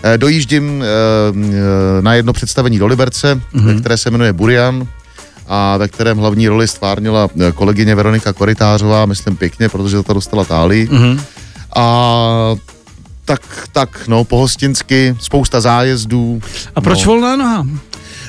Eh, 0.02 0.18
dojíždím 0.18 0.84
na 2.00 2.14
jedno 2.14 2.32
představení 2.32 2.78
do 2.78 2.86
Liberce, 2.86 3.40
mm. 3.52 3.80
které 3.80 3.96
se 3.96 4.10
jmenuje 4.10 4.32
Burian, 4.32 4.88
a 5.48 5.76
ve 5.76 5.88
kterém 5.88 6.18
hlavní 6.18 6.48
roli 6.48 6.68
stvárnila 6.68 7.28
kolegyně 7.54 7.94
Veronika 7.94 8.32
Koritářová, 8.32 9.06
myslím 9.06 9.36
pěkně, 9.36 9.68
protože 9.68 10.02
to 10.02 10.12
dostala 10.12 10.44
Táli. 10.44 10.88
Mm-hmm. 10.90 11.20
A 11.76 12.54
tak, 13.26 13.68
tak, 13.72 14.08
no, 14.08 14.24
pohostinsky, 14.24 15.16
spousta 15.20 15.60
zájezdů. 15.60 16.40
A 16.74 16.80
proč 16.80 17.04
no. 17.04 17.06
volná 17.06 17.36
noha? 17.36 17.66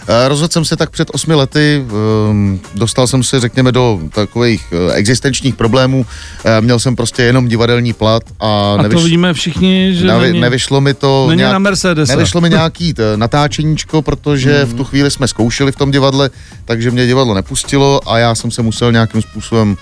Eh, 0.09 0.27
rozhodl 0.27 0.53
jsem 0.53 0.65
se 0.65 0.75
tak 0.75 0.89
před 0.89 1.07
osmi 1.13 1.35
lety, 1.35 1.85
ehm, 2.29 2.59
dostal 2.75 3.07
jsem 3.07 3.23
se, 3.23 3.39
řekněme, 3.39 3.71
do 3.71 3.99
takových 4.13 4.73
eh, 4.73 4.93
existenčních 4.93 5.55
problémů. 5.55 6.05
Eh, 6.45 6.61
měl 6.61 6.79
jsem 6.79 6.95
prostě 6.95 7.23
jenom 7.23 7.47
divadelní 7.47 7.93
plat 7.93 8.23
a, 8.39 8.73
a 8.79 8.81
nevyš... 8.81 8.99
to 8.99 9.03
vidíme 9.03 9.33
všichni, 9.33 9.95
že 9.95 10.07
nevi, 10.07 10.27
není, 10.27 10.39
nevyšlo 10.39 10.81
mi 10.81 10.93
to 10.93 11.25
není 11.29 11.37
nějak, 11.37 11.53
na 11.53 11.59
Mercedes. 11.59 12.09
Nevyšlo 12.09 12.41
mi 12.41 12.49
nějaký 12.59 12.93
natáčeníčko, 13.15 14.01
protože 14.01 14.65
mm. 14.65 14.71
v 14.71 14.73
tu 14.73 14.83
chvíli 14.83 15.11
jsme 15.11 15.27
zkoušeli 15.27 15.71
v 15.71 15.75
tom 15.75 15.91
divadle, 15.91 16.29
takže 16.65 16.91
mě 16.91 17.07
divadlo 17.07 17.33
nepustilo 17.33 17.99
a 18.09 18.17
já 18.17 18.35
jsem 18.35 18.51
se 18.51 18.61
musel 18.61 18.91
nějakým 18.91 19.21
způsobem 19.21 19.77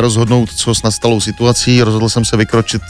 rozhodnout, 0.00 0.48
co 0.56 0.74
s 0.74 0.82
nastalou 0.82 1.20
situací. 1.20 1.82
Rozhodl 1.82 2.08
jsem 2.08 2.24
se 2.24 2.36
vykročit 2.36 2.82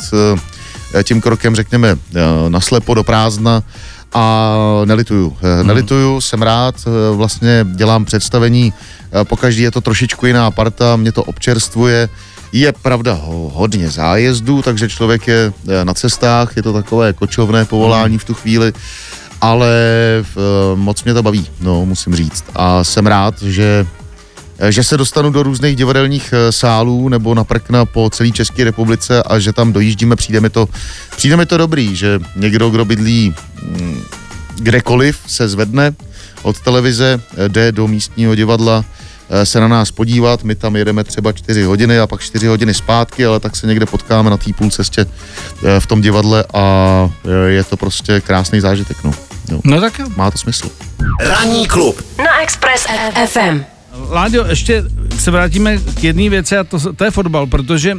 tím 1.02 1.20
krokem, 1.20 1.56
řekněme, 1.56 1.88
eh, 2.14 2.20
naslepo 2.48 2.94
do 2.94 3.04
prázdna 3.04 3.62
a 4.12 4.56
nelituju. 4.84 5.36
Hmm. 5.40 5.66
Nelituju, 5.66 6.20
jsem 6.20 6.42
rád, 6.42 6.74
vlastně 7.14 7.66
dělám 7.74 8.04
představení, 8.04 8.72
pokaždý 9.24 9.62
je 9.62 9.70
to 9.70 9.80
trošičku 9.80 10.26
jiná 10.26 10.50
parta, 10.50 10.96
mě 10.96 11.12
to 11.12 11.24
občerstvuje, 11.24 12.08
je 12.52 12.72
pravda 12.72 13.20
hodně 13.52 13.90
zájezdů, 13.90 14.62
takže 14.62 14.88
člověk 14.88 15.26
je 15.26 15.52
na 15.84 15.94
cestách, 15.94 16.56
je 16.56 16.62
to 16.62 16.72
takové 16.72 17.12
kočovné 17.12 17.64
povolání 17.64 18.18
v 18.18 18.24
tu 18.24 18.34
chvíli, 18.34 18.72
ale 19.40 19.74
moc 20.74 21.04
mě 21.04 21.14
to 21.14 21.22
baví, 21.22 21.46
no, 21.60 21.86
musím 21.86 22.14
říct. 22.14 22.44
A 22.54 22.84
jsem 22.84 23.06
rád, 23.06 23.42
že 23.42 23.86
Eh, 23.86 24.09
že 24.68 24.84
se 24.84 24.96
dostanu 24.96 25.30
do 25.30 25.42
různých 25.42 25.76
divadelních 25.76 26.32
eh, 26.32 26.52
sálů 26.52 27.08
nebo 27.08 27.34
na 27.34 27.44
prkna 27.44 27.84
po 27.84 28.10
celé 28.10 28.30
České 28.30 28.64
republice 28.64 29.22
a 29.22 29.38
že 29.38 29.52
tam 29.52 29.72
dojíždíme, 29.72 30.16
přijde 30.16 30.40
mi 30.40 30.50
to, 30.50 30.68
přijde 31.16 31.36
mi 31.36 31.46
to 31.46 31.56
dobrý, 31.56 31.96
že 31.96 32.20
někdo, 32.36 32.70
kdo 32.70 32.84
bydlí 32.84 33.34
mm, 33.62 34.02
kdekoliv, 34.56 35.18
se 35.26 35.48
zvedne 35.48 35.92
od 36.42 36.60
televize, 36.60 37.20
eh, 37.36 37.48
jde 37.48 37.72
do 37.72 37.88
místního 37.88 38.34
divadla, 38.34 38.84
se 39.44 39.60
na 39.60 39.68
nás 39.68 39.90
podívat, 39.90 40.44
my 40.44 40.54
tam 40.54 40.76
jedeme 40.76 41.04
třeba 41.04 41.32
4 41.32 41.62
hodiny 41.62 41.98
a 41.98 42.06
pak 42.06 42.20
4 42.20 42.46
hodiny 42.46 42.74
zpátky, 42.74 43.26
ale 43.26 43.40
tak 43.40 43.56
se 43.56 43.66
někde 43.66 43.86
potkáme 43.86 44.30
na 44.30 44.36
té 44.36 44.52
půl 44.52 44.70
cestě 44.70 45.06
v 45.78 45.86
tom 45.86 46.00
divadle 46.00 46.44
a 46.54 47.10
je 47.46 47.64
to 47.64 47.76
prostě 47.76 48.20
krásný 48.20 48.60
zážitek. 48.60 48.96
No, 49.04 49.12
no. 49.50 49.60
no 49.64 49.80
tak 49.80 49.98
jo. 49.98 50.06
Má 50.16 50.30
to 50.30 50.38
smysl. 50.38 50.70
Ranní 51.20 51.66
klub 51.66 52.02
na 52.18 52.42
Express 52.42 52.86
FM. 53.26 53.64
Láďo, 54.08 54.44
ještě 54.48 54.84
se 55.18 55.30
vrátíme 55.30 55.78
k 55.78 56.04
jedné 56.04 56.30
věci 56.30 56.56
a 56.56 56.64
to, 56.64 56.92
to 56.92 57.04
je 57.04 57.10
fotbal, 57.10 57.46
protože 57.46 57.90
e, 57.90 57.96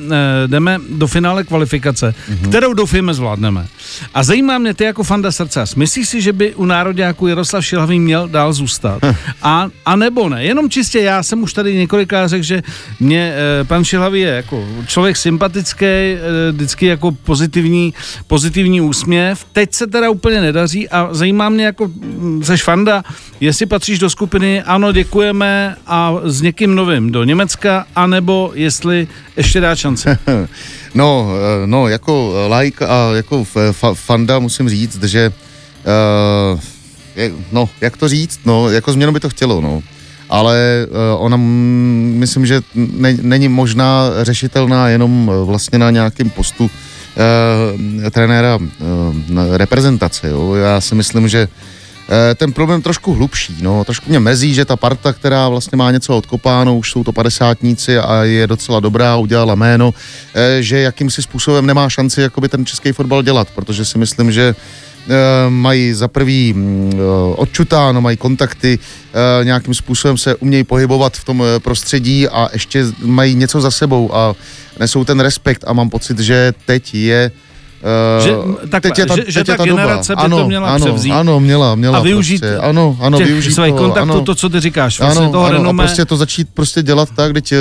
jdeme 0.47 0.79
do 0.89 1.07
finále 1.07 1.43
kvalifikace, 1.43 2.13
mm-hmm. 2.29 2.49
kterou 2.49 2.73
doufíme 2.73 3.13
zvládneme. 3.13 3.67
A 4.13 4.23
zajímá 4.23 4.57
mě 4.57 4.73
ty 4.73 4.83
jako 4.83 5.03
fanda 5.03 5.31
srdce. 5.31 5.63
Myslíš 5.75 6.09
si, 6.09 6.21
že 6.21 6.33
by 6.33 6.55
u 6.55 6.65
nároďáků 6.65 7.27
Jaroslav 7.27 7.65
Šilhavý 7.65 7.99
měl 7.99 8.27
dál 8.27 8.53
zůstat? 8.53 9.01
A, 9.41 9.69
a 9.85 9.95
nebo 9.95 10.29
ne? 10.29 10.43
Jenom 10.43 10.69
čistě 10.69 11.01
já 11.01 11.23
jsem 11.23 11.43
už 11.43 11.53
tady 11.53 11.75
několikrát 11.75 12.27
řekl, 12.27 12.43
že 12.43 12.63
mě 12.99 13.33
e, 13.35 13.63
pan 13.63 13.83
Šilhavý 13.83 14.19
je 14.19 14.29
jako 14.29 14.67
člověk 14.87 15.17
sympatický, 15.17 15.85
e, 15.85 16.17
vždycky 16.51 16.85
jako 16.85 17.11
pozitivní, 17.11 17.93
pozitivní 18.27 18.81
úsměv. 18.81 19.45
Teď 19.51 19.73
se 19.73 19.87
teda 19.87 20.09
úplně 20.09 20.41
nedaří 20.41 20.89
a 20.89 21.09
zajímá 21.11 21.49
mě 21.49 21.65
jako, 21.65 21.91
seš 22.43 22.63
fanda, 22.63 23.03
jestli 23.41 23.65
patříš 23.65 23.99
do 23.99 24.09
skupiny, 24.09 24.61
ano, 24.61 24.91
děkujeme 24.91 25.75
a 25.87 26.13
s 26.23 26.41
někým 26.41 26.75
novým 26.75 27.11
do 27.11 27.23
Německa, 27.23 27.85
anebo 27.95 28.51
jestli 28.53 29.07
ještě 29.37 29.61
dá 29.61 29.75
šanci. 29.75 30.09
no, 30.93 31.29
eh, 31.33 31.67
no, 31.67 31.87
jako 31.87 32.33
like 32.57 32.87
a 32.87 33.11
jako 33.15 33.45
fanda 33.93 34.39
musím 34.39 34.69
říct, 34.69 35.03
že 35.03 35.31
uh, 36.53 36.59
no, 37.51 37.69
jak 37.81 37.97
to 37.97 38.07
říct, 38.07 38.39
no, 38.45 38.69
jako 38.69 38.93
změnu 38.93 39.11
by 39.11 39.19
to 39.19 39.29
chtělo, 39.29 39.61
no 39.61 39.83
ale 40.29 40.87
uh, 40.89 41.25
ona, 41.25 41.37
myslím, 41.37 42.45
že 42.45 42.61
ne, 42.75 43.17
není 43.21 43.47
možná 43.47 44.09
řešitelná 44.21 44.89
jenom 44.89 45.31
vlastně 45.45 45.79
na 45.79 45.89
nějakém 45.89 46.29
postu 46.29 46.63
uh, 46.63 46.69
trenéra 48.11 48.55
uh, 48.55 48.65
reprezentace. 49.57 50.29
Jo. 50.29 50.53
Já 50.53 50.81
si 50.81 50.95
myslím, 50.95 51.27
že 51.27 51.47
Eh, 51.47 51.80
ten 52.35 52.53
problém 52.53 52.81
trošku 52.81 53.13
hlubší. 53.13 53.57
No. 53.61 53.83
Trošku 53.83 54.09
mě 54.09 54.19
mezí, 54.19 54.53
že 54.53 54.65
ta 54.65 54.75
parta, 54.75 55.13
která 55.13 55.49
vlastně 55.49 55.75
má 55.75 55.91
něco 55.91 56.17
odkopáno, 56.17 56.77
už 56.77 56.91
jsou 56.91 57.03
to 57.03 57.11
padesátníci 57.11 57.97
a 57.97 58.23
je 58.23 58.47
docela 58.47 58.79
dobrá, 58.79 59.15
udělala 59.15 59.55
jméno, 59.55 59.93
eh, 60.33 60.63
že 60.63 60.79
jakýmsi 60.79 61.21
způsobem 61.21 61.65
nemá 61.65 61.89
šanci 61.89 62.21
jakoby 62.21 62.49
ten 62.49 62.65
český 62.65 62.91
fotbal 62.91 63.23
dělat, 63.23 63.47
protože 63.55 63.85
si 63.85 63.97
myslím, 63.97 64.31
že 64.31 64.55
eh, 64.55 65.13
mají 65.49 65.93
za 65.93 66.07
prvý 66.07 66.53
mm, 66.53 66.93
odčutáno, 67.35 68.01
mají 68.01 68.17
kontakty, 68.17 68.79
nějakým 69.43 69.73
způsobem 69.73 70.17
se 70.17 70.35
umějí 70.35 70.63
pohybovat 70.63 71.17
v 71.17 71.23
tom 71.23 71.43
prostředí 71.59 72.27
a 72.27 72.49
ještě 72.53 72.85
mají 73.03 73.35
něco 73.35 73.61
za 73.61 73.71
sebou 73.71 74.15
a 74.15 74.35
nesou 74.79 75.03
ten 75.03 75.19
respekt 75.19 75.63
a 75.67 75.73
mám 75.73 75.89
pocit, 75.89 76.19
že 76.19 76.53
teď 76.65 76.93
je 76.93 77.31
Uh, 77.81 78.25
že, 78.25 78.35
tak, 78.69 78.83
teď 78.83 78.99
je 78.99 79.05
ta, 79.05 79.15
že, 79.15 79.23
teď 79.23 79.33
že 79.33 79.43
ta, 79.43 79.57
ta 79.57 79.65
generace 79.65 80.11
doba. 80.15 80.21
by 80.21 80.25
ano, 80.25 80.37
to 80.37 80.47
měla 80.47 80.69
ano, 80.69 80.85
převzít. 80.85 81.11
Ano, 81.11 81.39
měla, 81.39 81.75
měla. 81.75 81.97
A 81.97 82.01
využít 82.01 82.41
prostě, 82.41 82.57
ano, 82.57 82.97
ano, 83.01 83.17
těch 83.17 83.27
využít 83.27 83.53
svých 83.53 83.73
kontaktů, 83.73 84.11
ano, 84.11 84.21
to, 84.21 84.35
co 84.35 84.49
ty 84.49 84.59
říkáš, 84.59 84.99
vlastně 84.99 85.21
ano, 85.21 85.31
toho 85.31 85.45
ano, 85.45 85.57
renomé. 85.57 85.83
A 85.83 85.87
prostě 85.87 86.05
to 86.05 86.17
začít 86.17 86.47
prostě 86.53 86.83
dělat 86.83 87.09
tak, 87.15 87.33
teď 87.33 87.53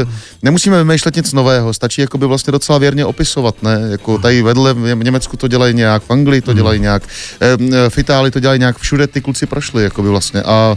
nemusíme 0.43 0.79
vymýšlet 0.85 1.17
nic 1.17 1.33
nového, 1.33 1.73
stačí 1.73 2.01
jakoby 2.01 2.27
vlastně 2.27 2.51
docela 2.51 2.79
věrně 2.79 3.05
opisovat, 3.05 3.63
ne? 3.63 3.81
Jako 3.91 4.19
tady 4.19 4.43
vedle 4.43 4.75
v 4.75 5.05
Německu 5.05 5.37
to 5.37 5.49
dělají 5.49 5.75
nějak, 5.75 6.03
v 6.03 6.11
Anglii 6.11 6.41
to 6.41 6.51
hmm. 6.51 6.57
dělají 6.57 6.81
nějak, 6.81 7.03
v 7.89 7.99
Itálii 7.99 8.31
to 8.31 8.41
dělají 8.41 8.59
nějak, 8.59 8.79
všude 8.79 9.07
ty 9.07 9.21
kluci 9.21 9.47
prošli, 9.47 9.83
jakoby 9.83 10.09
vlastně. 10.09 10.43
A 10.43 10.77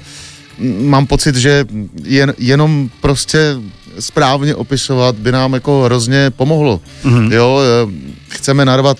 mám 0.80 1.08
pocit, 1.08 1.36
že 1.36 1.66
jen, 2.04 2.34
jenom 2.38 2.90
prostě 3.02 3.56
správně 4.00 4.56
opisovat 4.56 5.16
by 5.16 5.32
nám 5.32 5.54
jako 5.54 5.82
hrozně 5.82 6.30
pomohlo. 6.30 6.82
Mm-hmm. 7.06 7.34
Jo, 7.34 7.60
chceme 8.34 8.66
narvat 8.66 8.98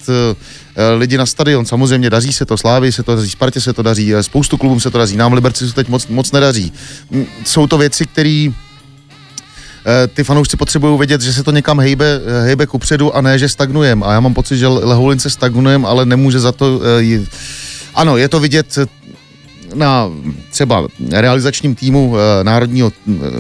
Eh, 0.76 0.94
lidi 0.94 1.18
na 1.18 1.26
stadion. 1.26 1.66
Samozřejmě 1.66 2.10
daří 2.10 2.34
se 2.34 2.46
to, 2.46 2.58
Slávy 2.58 2.92
se 2.92 3.04
to 3.04 3.16
daří, 3.16 3.30
Spartě 3.30 3.62
se 3.62 3.74
to 3.74 3.82
daří, 3.82 4.16
eh, 4.16 4.24
spoustu 4.24 4.58
klubům 4.58 4.80
se 4.80 4.92
to 4.92 4.98
daří, 4.98 5.18
nám 5.18 5.34
Liberci 5.34 5.68
se 5.68 5.76
teď 5.76 5.88
moc, 5.88 6.08
moc 6.08 6.32
nedaří. 6.32 6.74
Mm, 7.12 7.26
jsou 7.46 7.68
to 7.68 7.78
věci, 7.78 8.06
které 8.06 8.50
eh, 9.86 10.08
ty 10.08 10.24
fanoušci 10.24 10.58
potřebují 10.58 10.98
vědět, 10.98 11.22
že 11.22 11.34
se 11.34 11.44
to 11.44 11.52
někam 11.52 11.80
hejbe, 11.80 12.22
hejbe 12.44 12.66
kupředu 12.66 13.16
a 13.16 13.22
ne, 13.22 13.40
že 13.40 13.50
stagnujem. 13.50 14.04
A 14.04 14.14
já 14.14 14.20
mám 14.20 14.34
pocit, 14.34 14.58
že 14.58 14.68
Lehoulince 14.68 15.30
stagnujem, 15.30 15.86
ale 15.86 16.06
nemůže 16.06 16.40
za 16.40 16.52
to... 16.52 16.82
Ano, 17.96 18.18
je 18.18 18.30
to 18.30 18.40
vidět 18.40 18.78
na 19.74 20.10
třeba 20.52 20.88
realizačním 21.12 21.76
týmu 21.76 22.16
národního, 22.44 22.92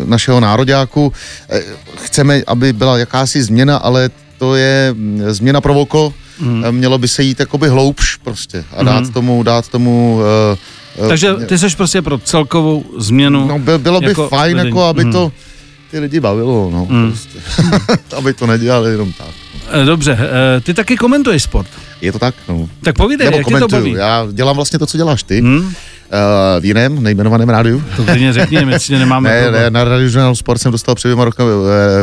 našeho 0.05 0.39
nároďáku. 0.39 1.13
Chceme, 1.95 2.43
aby 2.47 2.73
byla 2.73 2.97
jakási 2.97 3.43
změna, 3.43 3.77
ale 3.77 4.09
to 4.37 4.55
je 4.55 4.93
mm, 4.93 5.21
změna 5.27 5.61
pro 5.61 5.73
voko, 5.73 6.13
mm. 6.39 6.71
mělo 6.71 6.97
by 6.97 7.07
se 7.07 7.23
jít 7.23 7.39
jakoby 7.39 7.69
hloubš 7.69 8.15
prostě 8.15 8.65
a 8.77 8.83
dát 8.83 9.03
mm. 9.03 9.13
tomu, 9.13 9.43
dát 9.43 9.67
tomu 9.67 10.21
uh, 10.51 11.07
takže 11.09 11.33
ty 11.33 11.57
jsi 11.57 11.75
prostě 11.75 12.01
pro 12.01 12.17
celkovou 12.17 12.85
změnu. 12.97 13.47
No, 13.47 13.59
by, 13.59 13.77
bylo 13.77 13.99
by 13.99 14.07
jako 14.07 14.29
fajn, 14.29 14.57
vedení. 14.57 14.69
jako 14.69 14.83
aby 14.83 15.05
mm. 15.05 15.11
to 15.11 15.31
ty 15.91 15.99
lidi 15.99 16.19
bavilo, 16.19 16.69
no, 16.73 16.87
mm. 16.89 17.11
prostě. 17.11 17.39
aby 18.17 18.33
to 18.33 18.47
nedělali 18.47 18.91
jenom 18.91 19.13
tak. 19.13 19.27
Dobře, 19.85 20.17
ty 20.63 20.73
taky 20.73 20.97
komentuješ 20.97 21.43
sport. 21.43 21.67
Je 22.03 22.11
to 22.11 22.19
tak, 22.19 22.35
no. 22.49 22.69
Tak 22.83 22.95
povídej, 22.95 23.25
Nebo 23.25 23.37
jak 23.37 23.45
komentuju. 23.45 23.69
tě 23.69 23.75
to 23.75 23.81
baví? 23.81 23.91
Já 23.91 24.27
dělám 24.31 24.55
vlastně 24.55 24.79
to, 24.79 24.85
co 24.85 24.97
děláš 24.97 25.23
ty. 25.23 25.41
Hmm? 25.41 25.57
Uh, 25.57 25.73
v 26.59 26.65
jiném, 26.65 27.03
nejmenovaném 27.03 27.49
rádiu. 27.49 27.83
To 27.95 28.03
klidně 28.03 28.33
řekni, 28.33 28.65
my 28.65 28.79
si 28.79 28.91
nemáme 28.93 29.29
ne, 29.51 29.51
ne, 29.51 29.69
na 29.69 29.83
Radio 29.83 30.07
Journal 30.07 30.35
Sport 30.35 30.61
jsem 30.61 30.71
dostal 30.71 30.95
před 30.95 31.07
dvěma, 31.07 31.25
roky, 31.25 31.43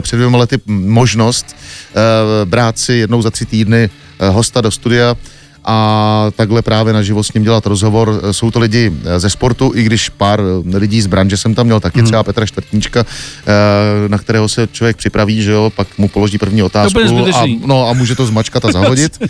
před 0.01 0.17
dvěma 0.17 0.39
lety 0.39 0.59
možnost 0.67 1.57
uh, 1.95 2.49
brát 2.49 2.79
si 2.79 2.93
jednou 2.93 3.23
za 3.23 3.31
tři 3.31 3.47
týdny 3.47 3.91
hosta 4.31 4.61
do 4.61 4.71
studia 4.71 5.15
a 5.65 6.27
takhle 6.37 6.63
právě 6.63 6.93
naživo 6.93 7.25
s 7.25 7.33
ním 7.33 7.43
dělat 7.43 7.67
rozhovor. 7.67 8.21
Jsou 8.31 8.51
to 8.51 8.59
lidi 8.59 8.93
eh, 9.05 9.21
ze 9.21 9.31
sportu, 9.31 9.73
i 9.75 9.83
když 9.83 10.09
pár 10.09 10.41
eh, 10.41 10.77
lidí 10.77 11.01
z 11.01 11.07
branže 11.07 11.37
jsem 11.37 11.55
tam 11.55 11.67
měl 11.67 11.81
taky, 11.81 11.99
hmm. 11.99 12.07
třeba 12.07 12.23
Petra 12.23 12.47
Čtvrtníčka, 12.47 13.01
eh, 13.01 14.09
na 14.09 14.19
kterého 14.19 14.49
se 14.49 14.69
člověk 14.73 14.97
připraví, 14.97 15.43
že 15.43 15.51
jo, 15.51 15.73
pak 15.77 15.99
mu 15.99 16.09
položí 16.09 16.39
první 16.39 16.63
otázku 16.63 17.01
a, 17.35 17.47
no, 17.67 17.89
a 17.89 17.93
může 17.93 18.17
to 18.17 18.27
zmačkat 18.27 18.65
a 18.65 18.73
zahodit. 18.73 19.19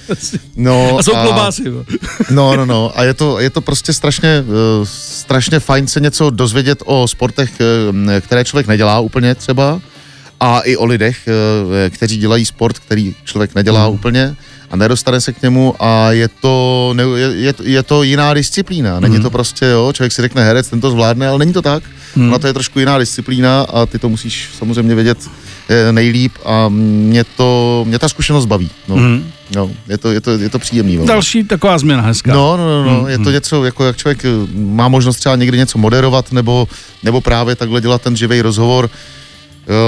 No, 0.56 0.98
a 0.98 1.02
jsou 1.02 1.12
klobásy. 1.12 1.62
No, 2.30 2.56
no, 2.56 2.66
no. 2.66 2.92
A 2.94 3.04
je 3.04 3.14
to, 3.14 3.40
je 3.40 3.50
to 3.50 3.60
prostě 3.60 3.92
strašně, 3.92 4.44
strašně 4.84 5.60
fajn 5.60 5.86
se 5.86 6.00
něco 6.00 6.30
dozvědět 6.30 6.82
o 6.84 7.08
sportech, 7.08 7.50
které 8.20 8.44
člověk 8.44 8.66
nedělá 8.66 9.00
úplně 9.00 9.34
třeba 9.34 9.80
a 10.40 10.60
i 10.60 10.76
o 10.76 10.84
lidech, 10.84 11.28
kteří 11.90 12.16
dělají 12.16 12.44
sport, 12.44 12.78
který 12.78 13.14
člověk 13.24 13.54
nedělá 13.54 13.84
hmm. 13.84 13.94
úplně 13.94 14.36
a 14.70 14.76
nedostane 14.76 15.20
se 15.20 15.33
k 15.33 15.42
němu 15.42 15.74
a 15.80 16.12
je 16.12 16.28
to, 16.28 16.92
ne, 16.96 17.02
je, 17.02 17.28
je, 17.35 17.54
je 17.62 17.83
to 17.83 18.02
jiná 18.02 18.35
disciplína. 18.35 19.00
Není 19.00 19.16
mm. 19.16 19.22
to 19.22 19.30
prostě, 19.30 19.66
jo, 19.66 19.92
člověk 19.92 20.12
si 20.12 20.22
řekne 20.22 20.44
herec, 20.44 20.68
ten 20.68 20.80
to 20.80 20.90
zvládne, 20.90 21.28
ale 21.28 21.38
není 21.38 21.52
to 21.52 21.62
tak. 21.62 21.83
Mm. 22.16 22.28
Ona 22.28 22.38
to 22.38 22.46
je 22.46 22.52
trošku 22.52 22.78
jiná 22.78 22.98
disciplína 22.98 23.61
a 23.61 23.87
ty 23.87 23.98
to 23.98 24.09
musíš 24.09 24.48
samozřejmě 24.59 24.94
vědět 24.94 25.18
eh, 25.68 25.92
nejlíp 25.92 26.33
a 26.44 26.68
mě 26.68 27.24
to, 27.24 27.85
mě 27.88 27.98
ta 27.98 28.09
zkušenost 28.09 28.46
baví. 28.46 28.70
No. 28.88 28.96
Mm. 28.96 29.30
No, 29.56 29.70
je 29.88 29.98
to, 29.98 30.12
je 30.12 30.20
to, 30.20 30.30
je 30.30 30.48
to 30.48 30.59
příjemný. 30.59 30.96
No. 30.96 31.06
Další 31.06 31.44
taková 31.44 31.78
změna 31.78 32.02
hezká. 32.02 32.35
No, 32.35 32.56
no, 32.56 32.64
no, 32.64 32.85
no. 32.85 33.00
Mm. 33.00 33.09
je 33.09 33.18
to 33.18 33.30
něco, 33.30 33.64
jako 33.64 33.85
jak 33.85 33.96
člověk 33.96 34.24
má 34.54 34.88
možnost 34.88 35.16
třeba 35.16 35.37
někdy 35.37 35.59
něco 35.59 35.78
moderovat 35.78 36.33
nebo, 36.33 36.68
nebo 37.02 37.20
právě 37.20 37.56
takhle 37.56 37.80
dělat 37.80 38.02
ten 38.02 38.16
živý 38.16 38.42
rozhovor, 38.42 38.90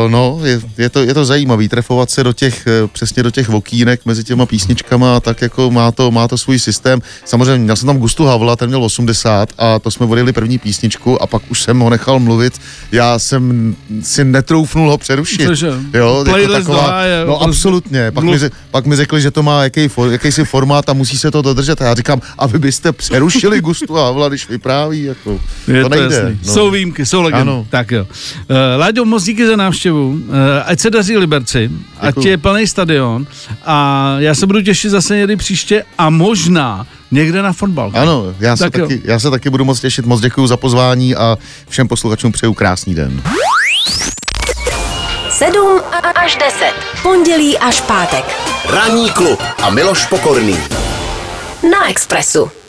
no, 0.08 0.40
je, 0.44 0.60
je, 0.78 0.88
to, 0.88 1.02
je 1.02 1.14
to 1.14 1.24
zajímavý, 1.24 1.68
trefovat 1.68 2.10
se 2.10 2.24
do 2.24 2.32
těch, 2.32 2.66
eh, 2.66 2.88
přesně 2.92 3.22
do 3.22 3.30
těch 3.30 3.48
vokínek 3.48 4.06
mezi 4.06 4.24
těma 4.24 4.46
písničkama 4.46 5.16
a 5.16 5.20
tak 5.20 5.42
jako 5.42 5.70
má 5.70 5.92
to, 5.92 6.10
má 6.10 6.28
to 6.28 6.38
svůj 6.38 6.58
systém. 6.58 7.02
Samozřejmě 7.24 7.58
měl 7.58 7.76
jsem 7.76 7.86
tam 7.86 7.98
Gustu 7.98 8.24
Havla, 8.24 8.56
ten 8.56 8.68
měl 8.68 8.84
80 8.84 9.48
a 9.58 9.78
to 9.78 9.90
jsme 9.90 10.06
vodili 10.06 10.32
první 10.32 10.58
písničku 10.58 11.22
a 11.22 11.26
pak 11.26 11.42
už 11.48 11.62
jsem 11.62 11.78
ho 11.78 11.90
nechal 11.90 12.18
mluvit. 12.18 12.60
Já 12.92 13.18
jsem 13.18 13.76
si 14.02 14.24
netroufnul 14.24 14.90
ho 14.90 14.98
přerušit. 14.98 15.46
Cože? 15.46 15.72
Jo, 15.94 16.24
jako 16.26 16.52
taková, 16.52 17.02
je, 17.02 17.24
no 17.26 17.42
absolutně. 17.42 18.10
Pak 18.10 18.24
mi, 18.24 18.38
pak 18.70 18.86
mi 18.86 18.96
řekli, 18.96 19.20
že 19.20 19.30
to 19.30 19.42
má 19.42 19.62
jaký, 19.62 19.88
jakýsi 20.10 20.44
formát 20.44 20.88
a 20.88 20.92
musí 20.92 21.18
se 21.18 21.30
to 21.30 21.42
dodržet. 21.42 21.82
A 21.82 21.84
já 21.84 21.94
říkám, 21.94 22.20
a 22.38 22.46
vy 22.46 22.58
byste 22.58 22.92
přerušili 22.92 23.60
Gustu 23.60 23.94
Havla, 23.94 24.28
když 24.28 24.48
vypráví, 24.48 25.02
jako, 25.02 25.40
je 25.68 25.82
to, 25.82 25.88
to 25.88 25.94
nejde. 25.94 26.36
No. 26.46 26.52
Jsou 26.52 26.70
výjimky, 26.70 27.06
jsou 27.06 27.22
legendy. 27.22 27.52
Tak 27.70 27.90
jo. 27.90 28.02
Uh, 28.02 28.56
Láďo, 28.76 29.04
moc 29.04 29.24
díky 29.24 29.46
za 29.46 29.56
návštěvu. 29.56 29.71
Eh, 29.86 30.62
ať 30.64 30.80
se 30.80 30.90
daří 30.90 31.16
Liberci, 31.16 31.70
ať 32.00 32.24
je 32.24 32.38
plný 32.38 32.66
stadion 32.66 33.26
a 33.64 34.14
já 34.18 34.34
se 34.34 34.46
budu 34.46 34.62
těšit 34.62 34.90
zase 34.90 35.16
někdy 35.16 35.36
příště 35.36 35.84
a 35.98 36.10
možná 36.10 36.86
někde 37.10 37.42
na 37.42 37.52
fotbal. 37.52 37.90
Ano, 37.94 38.34
já 38.40 38.56
se, 38.56 38.70
taky, 38.70 39.02
já 39.04 39.18
se 39.18 39.30
taky 39.30 39.50
budu 39.50 39.64
moc 39.64 39.80
těšit. 39.80 40.06
Moc 40.06 40.20
děkuji 40.20 40.46
za 40.46 40.56
pozvání 40.56 41.14
a 41.14 41.38
všem 41.68 41.88
posluchačům 41.88 42.32
přeju 42.32 42.54
krásný 42.54 42.94
den. 42.94 43.22
7 45.30 45.80
až 46.14 46.36
10. 46.36 46.72
Pondělí 47.02 47.58
až 47.58 47.80
pátek. 47.80 48.24
Ranní 48.70 49.10
klub 49.10 49.42
a 49.62 49.70
Miloš 49.70 50.06
Pokorný. 50.06 50.56
Na 51.70 51.90
Expressu. 51.90 52.61